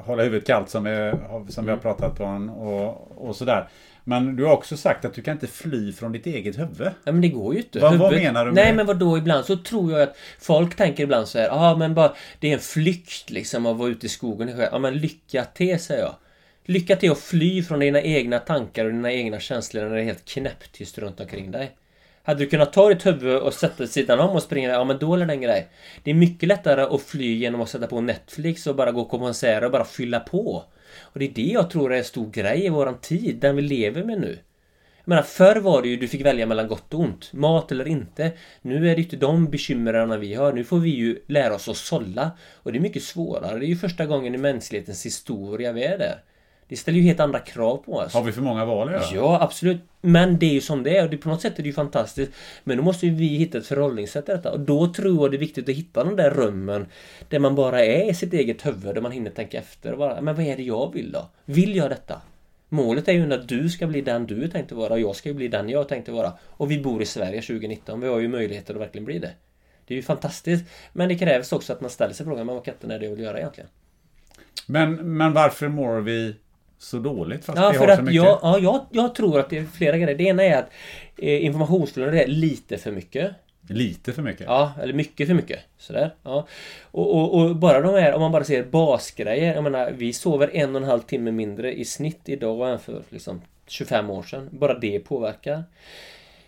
[0.04, 3.68] hålla huvudet kallt som vi, har- som vi har pratat om och, och sådär.
[4.04, 6.88] Men du har också sagt att du kan inte fly från ditt eget huvud.
[7.04, 7.78] Ja men det går ju inte.
[7.78, 8.76] Vad- vad menar du med Nej det?
[8.76, 11.94] men vad då ibland så tror jag att folk tänker ibland så här, ja men
[11.94, 14.50] bara det är en flykt liksom att vara ute i skogen.
[14.72, 16.14] Ja men lycka till säger jag.
[16.66, 20.04] Lycka till att fly från dina egna tankar och dina egna känslor när det är
[20.04, 21.76] helt knäpptyst runt omkring dig.
[22.22, 24.98] Hade du kunnat ta ditt huvud och sätta dig sidan om och springa, ja men
[24.98, 25.68] då är det en grej.
[26.02, 29.18] Det är mycket lättare att fly genom att sätta på Netflix och bara gå på
[29.18, 30.64] konserter och bara fylla på.
[31.00, 33.62] Och det är det jag tror är en stor grej i våran tid, den vi
[33.62, 34.38] lever med nu.
[34.98, 37.32] Jag menar, förr var det ju du fick välja mellan gott och ont.
[37.32, 38.32] Mat eller inte.
[38.62, 40.52] Nu är det ju inte de bekymren vi har.
[40.52, 42.30] Nu får vi ju lära oss att sålla.
[42.54, 43.58] Och det är mycket svårare.
[43.58, 46.22] Det är ju första gången i mänsklighetens historia vi är där.
[46.68, 48.14] Det ställer ju helt andra krav på oss.
[48.14, 49.24] Har vi för många val att göra?
[49.24, 49.80] Ja, absolut.
[50.00, 51.72] Men det är ju som det är och det, på något sätt är det ju
[51.72, 52.32] fantastiskt.
[52.64, 54.52] Men då måste ju vi hitta ett förhållningssätt till detta.
[54.52, 56.86] Och då tror jag det är viktigt att hitta de där rummen
[57.28, 59.92] där man bara är i sitt eget huvud, där man hinner tänka efter.
[59.92, 61.28] Och bara, men vad är det jag vill då?
[61.44, 62.20] Vill jag detta?
[62.68, 65.16] Målet är ju att du ska bli den du är tänkt att vara och jag
[65.16, 66.32] ska ju bli den jag är tänkt att vara.
[66.40, 68.00] Och vi bor i Sverige 2019.
[68.00, 69.30] Vi har ju möjligheter att verkligen bli det.
[69.86, 70.64] Det är ju fantastiskt.
[70.92, 73.14] Men det krävs också att man ställer sig frågan, men vad katten är det jag
[73.14, 73.70] vill göra egentligen?
[74.66, 76.36] Men, men varför mår vi
[76.84, 78.14] så dåligt fast Ja, vi har så att mycket?
[78.14, 80.18] jag, ja, jag, jag tror att det är flera grejer.
[80.18, 80.70] Det ena är att
[81.16, 83.32] eh, informationsflödet är lite för mycket.
[83.68, 84.46] Lite för mycket?
[84.46, 85.60] Ja, eller mycket för mycket.
[85.78, 86.14] Sådär.
[86.22, 86.46] Ja.
[86.82, 89.54] Och, och, och bara de här, om man bara ser basgrejer.
[89.54, 93.02] Jag menar, vi sover en och en halv timme mindre i snitt idag än för
[93.08, 94.48] liksom, 25 år sedan.
[94.52, 95.64] Bara det påverkar.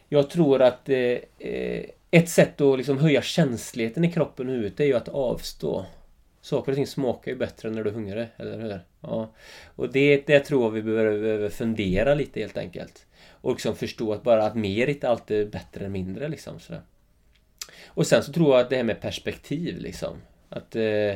[0.08, 0.98] Jag tror att eh,
[1.38, 5.86] eh, ett sätt att liksom höja känsligheten i kroppen och huvudet är ju att avstå.
[6.40, 8.80] Saker och ting smakar ju bättre när du är hungrig, eller hur?
[9.06, 9.32] Ja.
[9.76, 13.06] Och det, det tror jag vi behöver, fundera lite helt enkelt.
[13.28, 16.60] Och liksom förstå att bara att mer inte alltid är bättre än mindre liksom.
[16.60, 16.82] Sådär.
[17.86, 20.16] Och sen så tror jag att det här med perspektiv liksom.
[20.48, 20.76] Att...
[20.76, 21.14] Eh,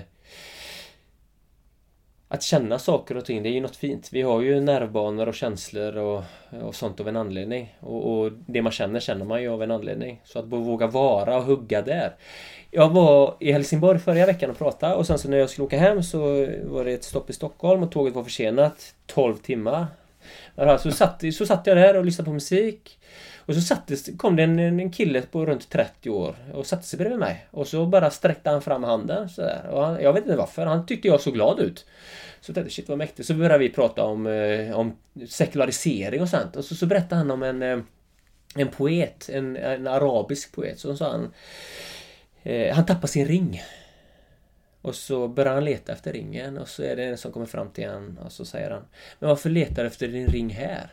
[2.33, 4.09] att känna saker och ting, det är ju något fint.
[4.13, 6.23] Vi har ju nervbanor och känslor och,
[6.63, 7.77] och sånt av en anledning.
[7.81, 10.21] Och, och det man känner, känner man ju av en anledning.
[10.25, 12.15] Så att våga vara och hugga där.
[12.71, 15.79] Jag var i Helsingborg förra veckan och pratade och sen så när jag skulle åka
[15.79, 16.19] hem så
[16.65, 19.87] var det ett stopp i Stockholm och tåget var försenat 12 timmar.
[20.79, 22.99] Så satt, så satt jag där och lyssnade på musik.
[23.51, 26.99] Och så sattes, kom det en, en kille på runt 30 år och satte sig
[26.99, 27.47] bredvid mig.
[27.51, 29.69] Och så bara sträckte han fram handen sådär.
[29.71, 31.87] Och han, jag vet inte varför, han tyckte jag såg glad ut.
[32.41, 33.27] Så jag tänkte shit vad mäktigt.
[33.27, 34.97] Så började vi prata om, eh, om
[35.29, 36.57] sekularisering och sånt.
[36.57, 37.79] Och så, så berättade han om en, eh,
[38.57, 40.79] en poet, en, en arabisk poet.
[40.79, 41.33] Så sa han
[42.43, 43.63] eh, Han tappade sin ring.
[44.83, 47.71] Och så börjar han leta efter ringen och så är det en som kommer fram
[47.71, 48.85] till han och så säger han
[49.19, 50.91] Men varför letar du efter din ring här?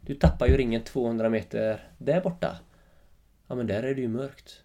[0.00, 2.58] Du tappar ju ringen 200 meter där borta.
[3.46, 4.62] Ja men där är det ju mörkt.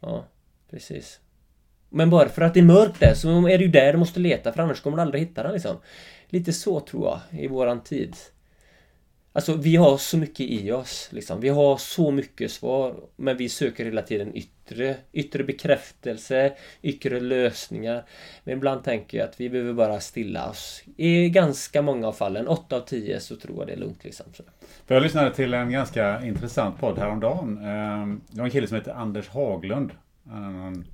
[0.00, 0.24] Ja,
[0.70, 1.20] precis.
[1.88, 4.20] Men bara för att det är mörkt där så är det ju där du måste
[4.20, 5.76] leta för annars kommer du aldrig hitta den liksom.
[6.28, 8.16] Lite så tror jag i våran tid.
[9.38, 11.40] Alltså vi har så mycket i oss liksom.
[11.40, 18.04] Vi har så mycket svar men vi söker hela tiden yttre, yttre bekräftelse, yttre lösningar.
[18.44, 20.82] Men ibland tänker jag att vi behöver bara stilla oss.
[20.96, 24.26] I ganska många av fallen, 8 av 10 så tror jag det är lugnt liksom.
[24.86, 27.58] För jag lyssnade till en ganska intressant podd häromdagen.
[27.64, 29.90] Ehm, det var en kille som heter Anders Haglund.
[30.26, 30.84] Ehm,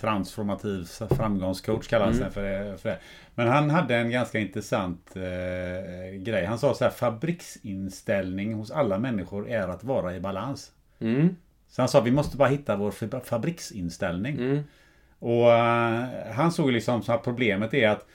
[0.00, 2.30] transformativ framgångscoach sig mm.
[2.30, 2.98] för, det, för det.
[3.34, 6.44] Men han hade en ganska intressant eh, grej.
[6.44, 10.72] Han sa så här, fabriksinställning hos alla människor är att vara i balans.
[11.00, 11.36] Mm.
[11.68, 14.36] Så han sa, vi måste bara hitta vår fabriksinställning.
[14.36, 14.62] Mm.
[15.18, 18.06] Och uh, han såg liksom så att problemet är att,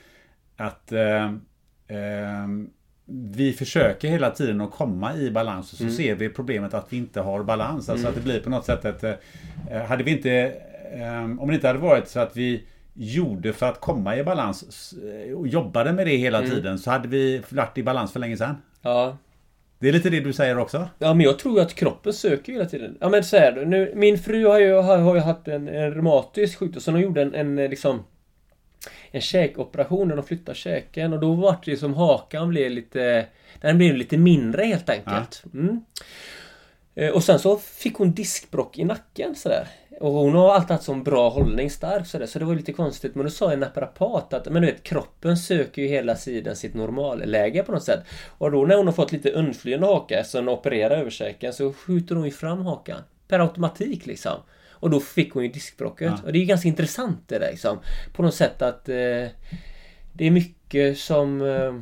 [0.58, 1.32] att uh,
[1.98, 2.48] uh,
[3.06, 5.96] vi försöker hela tiden att komma i balans och så mm.
[5.96, 7.90] ser vi problemet att vi inte har balans.
[7.90, 8.10] Alltså mm.
[8.10, 9.22] att det blir på något sätt att
[9.88, 10.54] hade vi inte
[11.40, 12.64] om det inte hade varit så att vi
[12.94, 14.94] gjorde för att komma i balans
[15.36, 16.50] och jobbade med det hela mm.
[16.50, 18.56] tiden så hade vi varit i balans för länge sedan.
[18.82, 19.18] Ja.
[19.80, 20.90] Det är lite det du säger också?
[21.00, 22.98] Ja men jag tror att kroppen söker hela tiden.
[23.02, 25.94] Ja men så här, nu, min fru har ju, har, har ju haft en, en
[25.94, 28.04] reumatisk sjukdom så hon gjorde en, en liksom
[29.12, 33.26] en käkoperation när de flyttade käken och då var det som hakan blev lite
[33.62, 35.44] Den blev lite mindre helt enkelt.
[35.44, 35.60] Ja.
[35.60, 35.82] Mm.
[36.96, 39.68] Eh, och sen så fick hon diskbrock i nacken sådär.
[40.00, 42.26] Och hon har alltid haft sån bra hållning, stark sådär.
[42.26, 43.16] Så det var lite konstigt.
[43.16, 46.74] Men då sa en naprapat att men du vet, kroppen söker ju hela tiden sitt
[46.74, 48.00] normalläge på något sätt.
[48.38, 52.16] Och då när hon har fått lite undflyende haka, så hon opererar översäken, så skjuter
[52.16, 53.02] hon ju fram hakan.
[53.28, 54.38] Per automatik liksom.
[54.70, 56.12] Och då fick hon ju diskbrocket.
[56.18, 56.20] Ja.
[56.26, 57.80] Och det är ju ganska intressant det där liksom.
[58.14, 59.28] På något sätt att eh,
[60.14, 61.74] det är mycket som eh,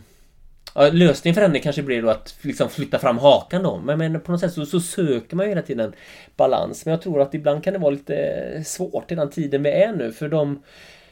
[0.75, 3.77] Ja, lösningen för henne kanske blir då att liksom flytta fram hakan då.
[3.77, 5.93] Men, men på något sätt så, så, söker man ju hela tiden
[6.35, 6.85] balans.
[6.85, 9.69] Men jag tror att ibland kan det vara lite eh, svårt i den tiden vi
[9.69, 10.11] är nu.
[10.11, 10.63] För de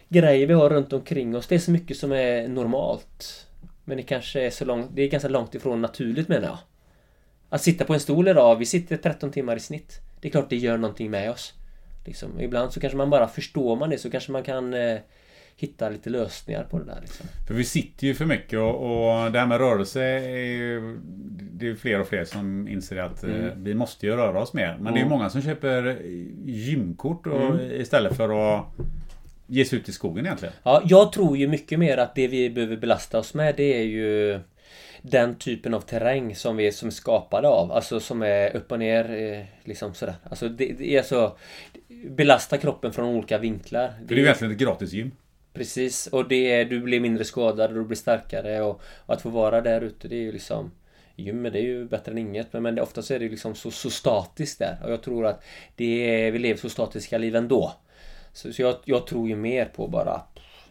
[0.10, 3.48] grejer vi har runt omkring oss, det är så mycket som är normalt.
[3.86, 6.58] Men det kanske är så långt, det är ganska långt ifrån naturligt menar jag.
[7.50, 10.00] Att sitta på en stol idag, vi sitter 13 timmar i snitt.
[10.22, 11.54] Det är klart det gör någonting med oss.
[12.06, 14.98] Liksom, ibland så kanske man bara förstår man det så kanske man kan eh,
[15.62, 16.98] hitta lite lösningar på det där.
[17.02, 17.26] Liksom.
[17.48, 21.00] För vi sitter ju för mycket och, och det här med rörelse är ju
[21.54, 23.64] Det är fler och fler som inser att eh, mm.
[23.64, 24.68] vi måste ju röra oss mer.
[24.68, 24.94] Men mm.
[24.94, 26.02] det är ju många som köper
[26.46, 27.82] gymkort och, mm.
[27.82, 28.66] istället för att
[29.48, 30.54] ge sig ut i skogen egentligen.
[30.64, 33.84] Ja, jag tror ju mycket mer att det vi behöver belasta oss med det är
[33.84, 34.40] ju
[35.02, 37.72] den typen av terräng som vi som är skapade av.
[37.72, 39.12] Alltså som är upp och ner.
[39.12, 40.16] Eh, liksom sådär.
[40.24, 41.38] Alltså det, det är så
[42.10, 43.94] Belasta kroppen från olika vinklar.
[44.00, 45.12] Det, det är ju egentligen ett gratis gym.
[45.54, 49.22] Precis, och det är, du blir mindre skadad och du blir starkare och, och att
[49.22, 50.72] få vara där ute det är ju liksom
[51.16, 53.72] Gymmet det är ju bättre än inget men, men det, oftast är det liksom så,
[53.72, 55.44] så statiskt där och jag tror att
[55.76, 57.74] det är, vi lever så statiska liv ändå.
[58.34, 60.22] Så, så jag, jag tror ju mer på bara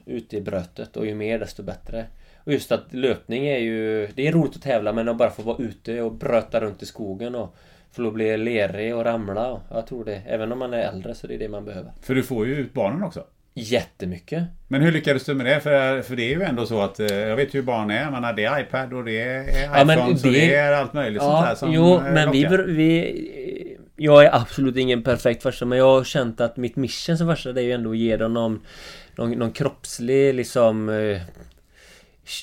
[0.07, 2.07] ute i brötet och ju mer desto bättre.
[2.45, 4.07] Och just att löpning är ju...
[4.07, 6.87] Det är roligt att tävla men att bara få vara ute och bröta runt i
[6.87, 7.57] skogen och
[7.93, 9.61] få bli lerig och ramla.
[9.70, 10.22] Jag tror det.
[10.26, 11.93] Även om man är äldre så det är det man behöver.
[12.03, 13.24] För du får ju ut barnen också.
[13.55, 14.44] Jättemycket.
[14.68, 15.61] Men hur lyckades du med det?
[15.61, 18.11] För, för det är ju ändå så att eh, jag vet hur barn är.
[18.11, 19.94] Man har det är iPad och det är iPhone.
[19.94, 23.76] Ja, det, det är allt möjligt ja, sånt här som Jo, eh, men vi, vi...
[23.96, 27.53] Jag är absolut ingen perfekt farsa men jag har känt att mitt mission som farsa
[27.53, 28.61] det är ju ändå att ge dem någon,
[29.16, 31.20] någon, någon kroppslig liksom eh,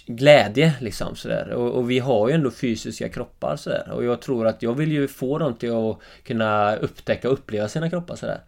[0.05, 1.49] glädje liksom sådär.
[1.49, 3.91] Och, och, vi har ju ändå fysiska kroppar sådär.
[3.91, 7.67] Och jag tror att jag vill ju få dem till att kunna upptäcka och uppleva
[7.67, 8.41] sina kroppar sådär.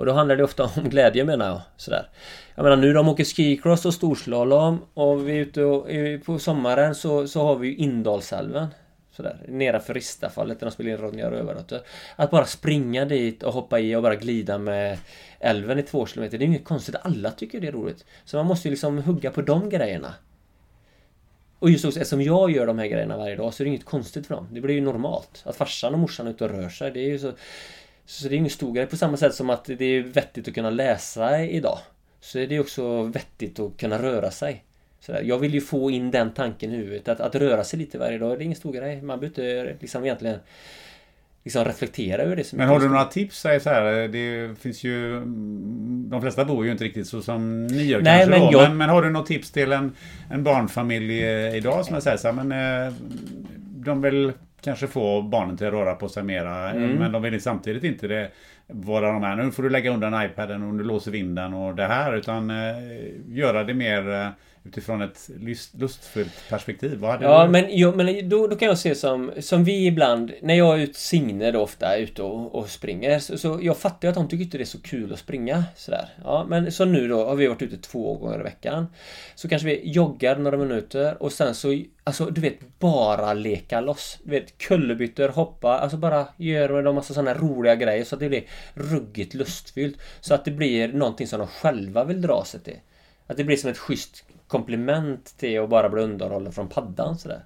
[0.00, 1.60] Och då handlar det ofta om glädje menar jag.
[1.76, 2.08] Sådär.
[2.54, 5.86] Jag menar nu de åker skicross och storslalom och vi är ute och,
[6.24, 8.66] på sommaren så, så har vi ju Indalsälven.
[9.12, 11.80] Sådär, nedanför Ristafallet där de spelar in Ronja Rövardotter.
[12.16, 14.98] Att bara springa dit och hoppa i och bara glida med
[15.40, 16.38] älven i två kilometer.
[16.38, 16.96] Det är ju inget konstigt.
[17.02, 18.04] Alla tycker det är roligt.
[18.24, 20.14] Så man måste ju liksom hugga på de grejerna.
[21.58, 23.84] Och just också eftersom jag gör de här grejerna varje dag så är det inget
[23.84, 24.48] konstigt för dem.
[24.50, 25.42] Det blir ju normalt.
[25.46, 26.90] Att farsan och morsan är ute och rör sig.
[26.90, 27.32] Det är ju så...
[28.10, 28.86] Så det är ingen stor grej.
[28.86, 31.78] På samma sätt som att det är vettigt att kunna läsa idag.
[32.20, 34.64] Så är det också vettigt att kunna röra sig.
[35.00, 37.08] Så jag vill ju få in den tanken i huvudet.
[37.08, 39.02] Att, att röra sig lite varje dag, det är ingen stor grej.
[39.02, 40.38] Man behöver inte liksom egentligen
[41.44, 42.44] liksom reflektera över det.
[42.44, 43.40] Så Men har du några tips?
[43.40, 45.20] Så här, det finns ju...
[46.10, 48.40] De flesta bor ju inte riktigt så som ni gör Nej, kanske.
[48.40, 48.62] Men, jag...
[48.62, 49.96] men, men, har du något tips till en,
[50.30, 52.92] en barnfamilj eh, idag som jag säger så här, men eh,
[53.84, 56.70] de vill kanske få barnen till att röra på sig mera.
[56.70, 56.96] Mm.
[56.96, 58.30] Men de vill samtidigt inte det
[58.66, 61.86] vara de här, nu får du lägga undan iPaden och du låser vinden och det
[61.86, 62.16] här.
[62.16, 62.56] Utan eh,
[63.28, 64.28] göra det mer eh,
[64.64, 66.98] utifrån ett lust, lustfullt perspektiv.
[66.98, 67.50] Vad hade Ja, du?
[67.50, 70.82] men, jo, men då, då kan jag se som, som vi ibland, när jag är
[70.82, 74.16] ute, Signe då ofta, är ute och, och springer, så, så jag fattar ju att
[74.16, 76.08] hon tycker inte det är så kul att springa sådär.
[76.24, 78.86] Ja, men så nu då har vi varit ute två gånger i veckan.
[79.34, 84.18] Så kanske vi joggar några minuter och sen så, alltså du vet, bara leka loss.
[84.24, 88.28] Du vet, kullerbyttor, hoppa, alltså bara gör en massa sådana roliga grejer så att det
[88.28, 88.44] blir
[88.74, 89.98] ruggigt lustfyllt.
[90.20, 92.76] Så att det blir någonting som de själva vill dra sig till.
[93.26, 97.44] Att det blir som ett schysst komplement till att bara bli underhållen från paddan sådär.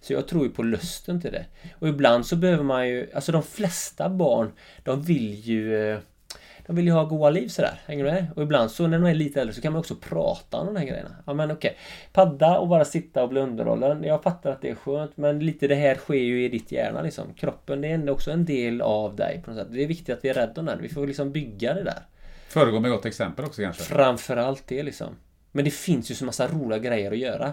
[0.00, 1.44] Så jag tror ju på lusten till det.
[1.78, 4.52] Och ibland så behöver man ju, alltså de flesta barn,
[4.82, 5.98] de vill ju eh,
[6.66, 7.80] de vill ju ha goa liv sådär.
[7.86, 8.26] Hänger du med?
[8.36, 10.76] Och ibland så när de är lite äldre så kan man också prata om de
[10.76, 11.16] här grejerna.
[11.26, 11.76] Ja men okej.
[12.12, 14.04] Padda och bara sitta och bli underhållen.
[14.04, 17.02] Jag fattar att det är skönt men lite det här sker ju i ditt hjärna
[17.02, 17.34] liksom.
[17.34, 19.68] Kroppen det är också en del av dig på något sätt.
[19.70, 20.82] Det är viktigt att vi är rädda om den.
[20.82, 22.02] Vi får liksom bygga det där.
[22.48, 23.82] Föregå med gott exempel också kanske?
[23.82, 25.16] Framförallt det liksom.
[25.58, 27.52] Men det finns ju så massa roliga grejer att göra.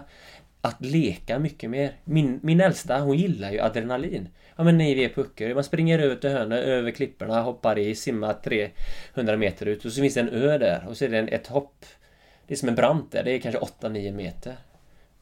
[0.60, 1.92] Att leka mycket mer.
[2.04, 4.28] Min, min äldsta, hon gillar ju adrenalin.
[4.56, 5.54] Ja men nej, vi är på Öckerö.
[5.54, 8.36] Man springer över till hörnet, över klipporna, hoppar i, simmar
[9.14, 11.28] 300 meter ut och så finns det en ö där och så är det en,
[11.28, 11.84] ett hopp.
[12.46, 14.54] Det är som en brant där, det är kanske 8-9 meter.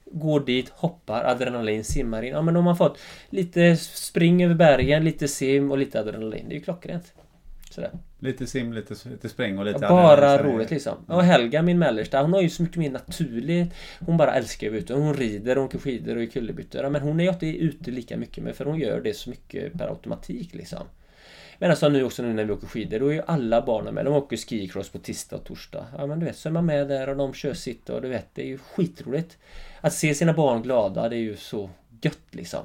[0.05, 2.33] Går dit, hoppar, adrenalin, simmar in.
[2.33, 2.99] Ja men om man fått
[3.31, 6.45] lite spring över bergen, lite sim och lite adrenalin.
[6.49, 7.13] Det är ju klockrent.
[7.71, 7.91] Sådär.
[8.25, 9.79] Lite sim, lite, lite spräng och lite...
[9.83, 10.95] Ja, bara roligt liksom.
[11.07, 13.75] Och Helga, min mellersta, hon har ju så mycket mer naturligt.
[14.01, 14.95] Hon bara älskar att vara ute.
[14.95, 16.89] Hon rider, hon åker skidor och är kullerbyttor.
[16.89, 19.73] Men hon är ju inte ute lika mycket med för hon gör det så mycket
[19.73, 20.83] per automatik liksom.
[21.59, 24.05] Men alltså nu också nu när vi åker skidor, då är ju alla barnen med.
[24.05, 25.87] De åker skicross på tisdag och torsdag.
[25.99, 28.09] Ja men du vet, så är man med där och de kör sitt och du
[28.09, 29.39] vet, det är ju skitroligt.
[29.81, 31.71] Att se sina barn glada, det är ju så
[32.01, 32.61] gött liksom.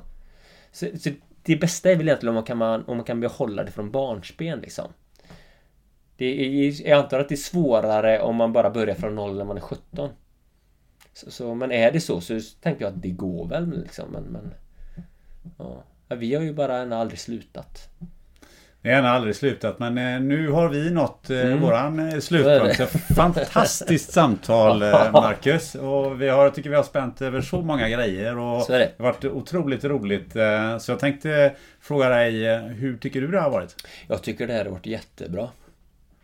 [0.72, 1.10] Så, så
[1.43, 4.60] det bästa är väl egentligen om man kan, om man kan behålla det från barnsben
[4.60, 4.93] liksom.
[6.20, 9.45] Det är, jag antar att det är svårare om man bara börjar från noll när
[9.45, 10.09] man är 17.
[11.13, 14.05] Så, så, men är det så så tänker jag att det går väl liksom.
[14.11, 14.53] Men, men
[15.57, 15.84] ja.
[16.15, 17.89] Vi har ju bara än aldrig slutat.
[18.82, 21.61] Det har aldrig slutat men eh, nu har vi nått eh, Mm.
[21.61, 22.82] våran eh, slutpunkt.
[23.15, 24.80] Fantastiskt samtal
[25.13, 25.76] Marcus.
[25.76, 28.38] Och vi har, jag tycker vi har spänt över så många grejer.
[28.38, 28.91] Och Så det.
[28.97, 30.32] har varit otroligt roligt.
[30.80, 33.76] Så jag tänkte fråga dig, hur tycker du det har varit?
[34.07, 35.49] Jag tycker det här har varit jättebra.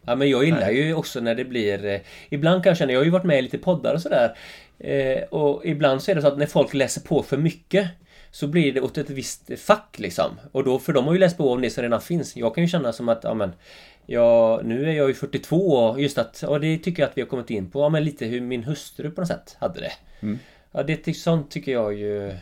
[0.08, 1.86] Ja men jag gillar ju också när det blir...
[1.86, 1.99] Eh,
[2.30, 4.38] ibland kan jag känna, jag har ju varit med i lite poddar och sådär.
[4.80, 7.88] Eh, och ibland så är det så att när folk läser på för mycket
[8.32, 10.39] så blir det åt ett visst fack liksom.
[10.51, 12.36] Och då, för de har ju läst på om det som redan finns.
[12.36, 13.51] Jag kan ju känna som att, ja men...
[14.08, 17.22] Ja, nu är jag ju 42 och just att, och det tycker jag att vi
[17.22, 19.91] har kommit in på, ja men lite hur min hustru på något sätt hade det.
[20.72, 22.34] Ja, det sånt tycker jag ju...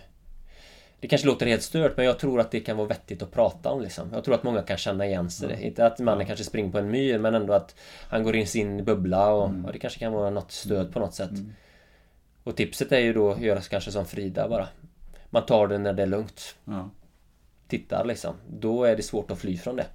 [1.03, 3.69] Det kanske låter helt stört men jag tror att det kan vara vettigt att prata
[3.69, 4.09] om liksom.
[4.13, 5.63] Jag tror att många kan känna igen sig det.
[5.63, 7.75] Inte att mannen kanske springer på en myr men ändå att
[8.09, 10.99] han går in i sin bubbla och, och det kanske kan vara något stöd på
[10.99, 11.31] något sätt.
[12.43, 14.67] Och tipset är ju då att göra kanske som Frida bara.
[15.29, 16.55] Man tar det när det är lugnt.
[16.65, 16.89] Ja.
[17.67, 18.35] Tittar liksom.
[18.47, 19.85] Då är det svårt att fly från det.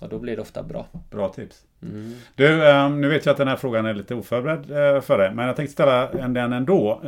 [0.00, 0.86] Och då blir det ofta bra.
[1.10, 1.62] Bra tips.
[2.34, 5.34] Du, eh, nu vet jag att den här frågan är lite oförberedd eh, för dig.
[5.34, 7.00] Men jag tänkte ställa en den ändå.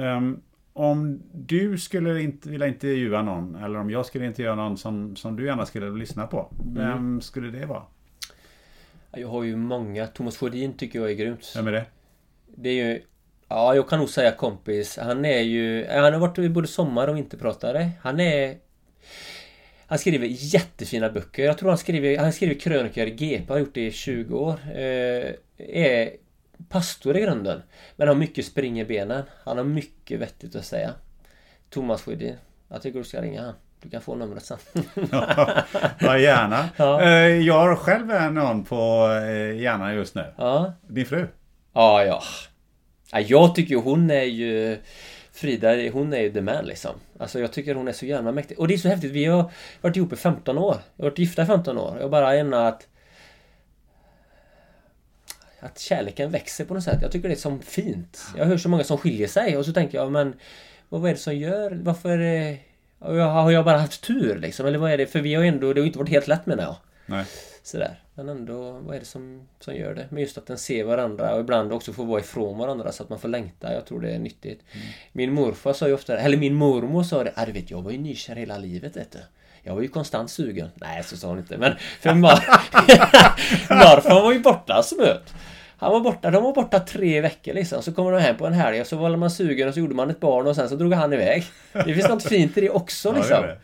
[0.77, 5.17] Eh, Om du skulle inte vilja intervjua någon, eller om jag skulle intervjua någon som,
[5.17, 6.53] som du gärna skulle lyssna på.
[6.75, 7.83] Vem skulle det vara?
[9.13, 10.07] Jag har ju många.
[10.07, 11.53] Thomas Sjödin tycker jag är grymt.
[11.57, 11.85] Vem är det?
[12.47, 13.03] Det är ju...
[13.49, 14.99] Ja, jag kan nog säga kompis.
[15.03, 15.87] Han är ju...
[15.87, 17.91] Han har varit både sommar och vinterpratare.
[18.03, 18.57] Han är...
[19.87, 21.45] Han skriver jättefina böcker.
[21.45, 24.55] Jag tror han skriver, han skriver krönikor i GP, har gjort det i 20 år.
[24.75, 26.11] Eh, är
[26.69, 27.63] pastor i grunden.
[27.97, 29.23] Men har mycket spring i benen.
[29.45, 30.95] Han har mycket vettigt att säga.
[31.71, 32.37] Thomas Sjödin.
[32.69, 33.55] Jag tycker du ska ringa han.
[33.83, 34.59] Du kan få numret sen.
[36.01, 36.69] Ja, gärna.
[36.77, 37.03] Ja.
[37.03, 37.09] Eh,
[37.47, 40.25] Jag har själv någon på eh, hjärnan just nu.
[40.37, 40.73] ja.
[40.89, 41.27] Din fru.
[41.73, 42.23] Ja, ja.
[43.13, 44.79] ja jag tycker ju hon är ju...
[45.33, 46.91] Frida, hon är ju the man liksom.
[47.19, 48.59] Alltså jag tycker hon är så jävla mäktig.
[48.61, 49.51] Och det är så häftigt, vi har
[49.81, 50.77] varit ihop i 15 år.
[50.97, 51.97] Jag har varit gifta i 15 år.
[52.01, 52.87] Jag bara ämnar att...
[55.67, 56.99] Att kärleken växer på något sätt.
[57.03, 58.27] Jag tycker det är så fint.
[58.37, 60.35] Jag hör så många som skiljer sig och så tänker jag, men...
[60.89, 61.71] Vad är det som gör...
[61.83, 62.59] Varför det...
[62.99, 64.67] Har jag bara haft tur liksom?
[64.67, 65.07] Eller vad är det?
[65.07, 65.73] För vi har ändå...
[65.73, 66.77] Det har ju inte varit helt lätt menar jag.
[67.07, 67.25] Nej.
[67.63, 68.01] Sådär.
[68.15, 70.07] Men ändå, vad är det som, som gör det?
[70.11, 73.09] Men just att den ser varandra och ibland också får vara ifrån varandra så att
[73.09, 73.73] man får längta.
[73.73, 74.61] Jag tror det är nyttigt.
[75.13, 77.91] Min morfar sa ju ofta, eller min mormor sa det, ah, du vet jag var
[77.91, 79.19] ju nykär hela livet vet du.
[79.63, 80.69] Jag var ju konstant sugen.
[80.75, 81.59] Nej, så sa hon inte.
[81.59, 82.31] Men för mar
[83.71, 85.35] morfar var ju borta som möt.
[85.79, 87.83] Han var borta, de var borta tre veckor liksom.
[87.83, 89.95] Så kommer de hem på en helg och så var man sugen och så gjorde
[89.95, 91.45] man ett barn och sen så drog han iväg.
[91.73, 93.37] Det finns något fint i det också Ja, liksom.
[93.37, 93.59] gör det.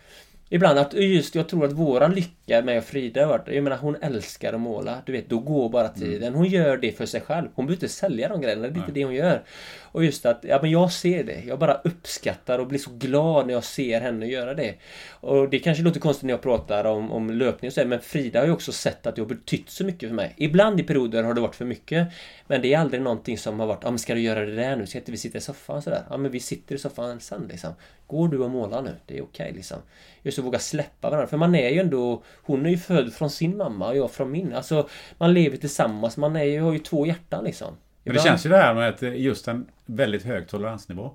[0.54, 3.96] Ibland att just jag tror att våran lycka med Frida har varit, jag menar hon
[4.00, 5.02] älskar att måla.
[5.06, 6.00] Du vet, då går bara Mm.
[6.00, 6.34] tiden.
[6.34, 7.48] Hon gör det för sig själv.
[7.54, 9.42] Hon behöver inte sälja de grejerna, det är inte det hon gör.
[9.82, 11.42] Och just att, ja men jag ser det.
[11.46, 14.74] Jag bara uppskattar och blir så glad när jag ser henne göra det.
[15.10, 18.38] Och det kanske låter konstigt när jag pratar om, om löpning och så, men Frida
[18.40, 20.34] har ju också sett att det har betytt så mycket för mig.
[20.36, 22.08] Ibland i perioder har det varit för mycket.
[22.52, 24.76] Men det är aldrig någonting som har varit, ja men ska du göra det där
[24.76, 24.86] nu?
[24.86, 26.02] Ska inte vi sitta i soffan sådär?
[26.10, 27.72] Ja men vi sitter i soffan sen liksom.
[28.06, 28.90] Går du och målar nu?
[29.06, 29.78] Det är okej liksom.
[30.22, 31.26] Just att våga släppa varandra.
[31.26, 32.22] För man är ju ändå...
[32.42, 34.52] Hon är ju född från sin mamma och jag från min.
[34.54, 34.88] Alltså
[35.18, 36.16] man lever tillsammans.
[36.16, 37.68] Man är ju, har ju två hjärtan liksom.
[37.68, 41.10] Men det Ibland- känns ju det här med att eh, just en väldigt hög toleransnivå.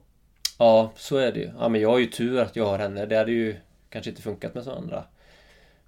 [0.60, 1.52] Ja, så är det ju.
[1.60, 3.06] Ja men jag har ju tur att jag har henne.
[3.06, 3.56] Det hade ju
[3.90, 5.04] kanske inte funkat med så andra.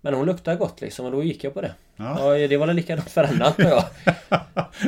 [0.02, 1.72] Men hon luktar gott liksom och då gick jag på det.
[1.95, 2.38] Ja.
[2.38, 3.84] Ja, det var väl likadant för henne antar jag.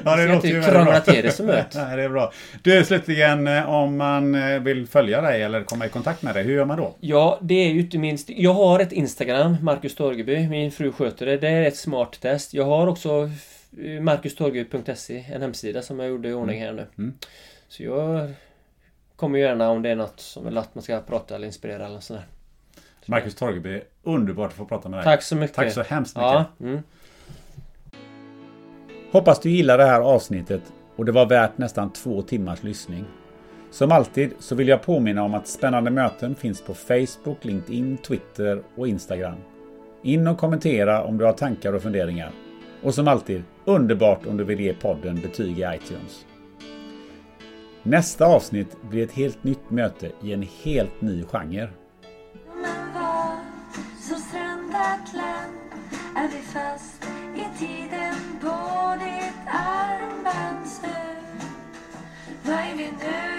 [0.06, 1.74] Ja, det låter inte ju krångla till det så mycket.
[1.76, 2.32] Nej, det är bra.
[2.62, 6.44] Du, slutligen, eh, om man eh, vill följa dig eller komma i kontakt med dig,
[6.44, 6.96] hur gör man då?
[7.00, 8.30] Ja, det är ju inte minst...
[8.30, 10.48] Jag har ett Instagram, Marcus Torgeby.
[10.48, 11.38] Min fru sköter det.
[11.38, 12.54] Det är ett smart test.
[12.54, 13.30] Jag har också
[13.84, 16.86] eh, marcustorgeby.se, en hemsida som jag gjorde i ordning här nu.
[16.98, 17.14] Mm.
[17.68, 18.34] Så jag
[19.16, 22.00] kommer gärna om det är något som vill att man ska prata eller inspirera eller
[22.00, 22.24] sådär.
[23.06, 25.04] Marcus Torgeby, underbart att få prata med dig.
[25.04, 25.56] Tack så mycket.
[25.56, 26.32] Tack så hemskt mycket.
[26.32, 26.80] Ja, mm.
[29.12, 30.62] Hoppas du gillar det här avsnittet
[30.96, 33.06] och det var värt nästan två timmars lyssning.
[33.72, 38.64] Som alltid så vill jag påminna om att spännande möten finns på Facebook, LinkedIn, Twitter
[38.76, 39.38] och Instagram.
[40.04, 42.32] In och kommentera om du har tankar och funderingar.
[42.84, 46.26] Och som alltid, underbart om du vill ge podden betyg i iTunes.
[47.84, 51.70] Nästa avsnitt blir ett helt nytt möte i en helt ny genre
[54.82, 55.58] vårt land
[56.16, 57.04] är vi fast
[57.36, 61.22] i tiden på ditt armbandsur.
[62.44, 63.32] Vad är vi nu?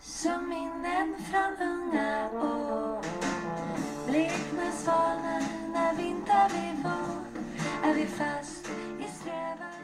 [0.00, 3.04] Som minnen från unga år.
[4.06, 5.42] Bleknar svalnar
[5.72, 7.88] när vinter blir vår.
[7.90, 9.80] Är vi fast i strävan?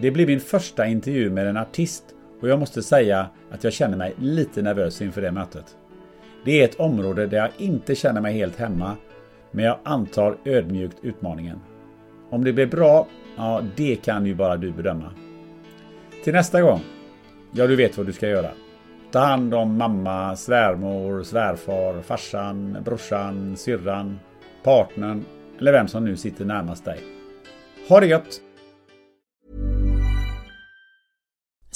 [0.00, 3.96] Det blir min första intervju med en artist och jag måste säga att jag känner
[3.96, 5.76] mig lite nervös inför det mötet.
[6.44, 8.96] Det är ett område där jag inte känner mig helt hemma,
[9.50, 11.60] men jag antar ödmjukt utmaningen.
[12.30, 13.06] Om det blir bra,
[13.36, 15.10] ja det kan ju bara du bedöma.
[16.24, 16.80] Till nästa gång,
[17.52, 18.50] ja du vet vad du ska göra.
[19.10, 24.18] Ta hand om mamma, svärmor, svärfar, farsan, brorsan, syrran,
[24.62, 25.24] partnern
[25.58, 27.00] eller vem som nu sitter närmast dig.
[27.88, 28.40] Ha det gött!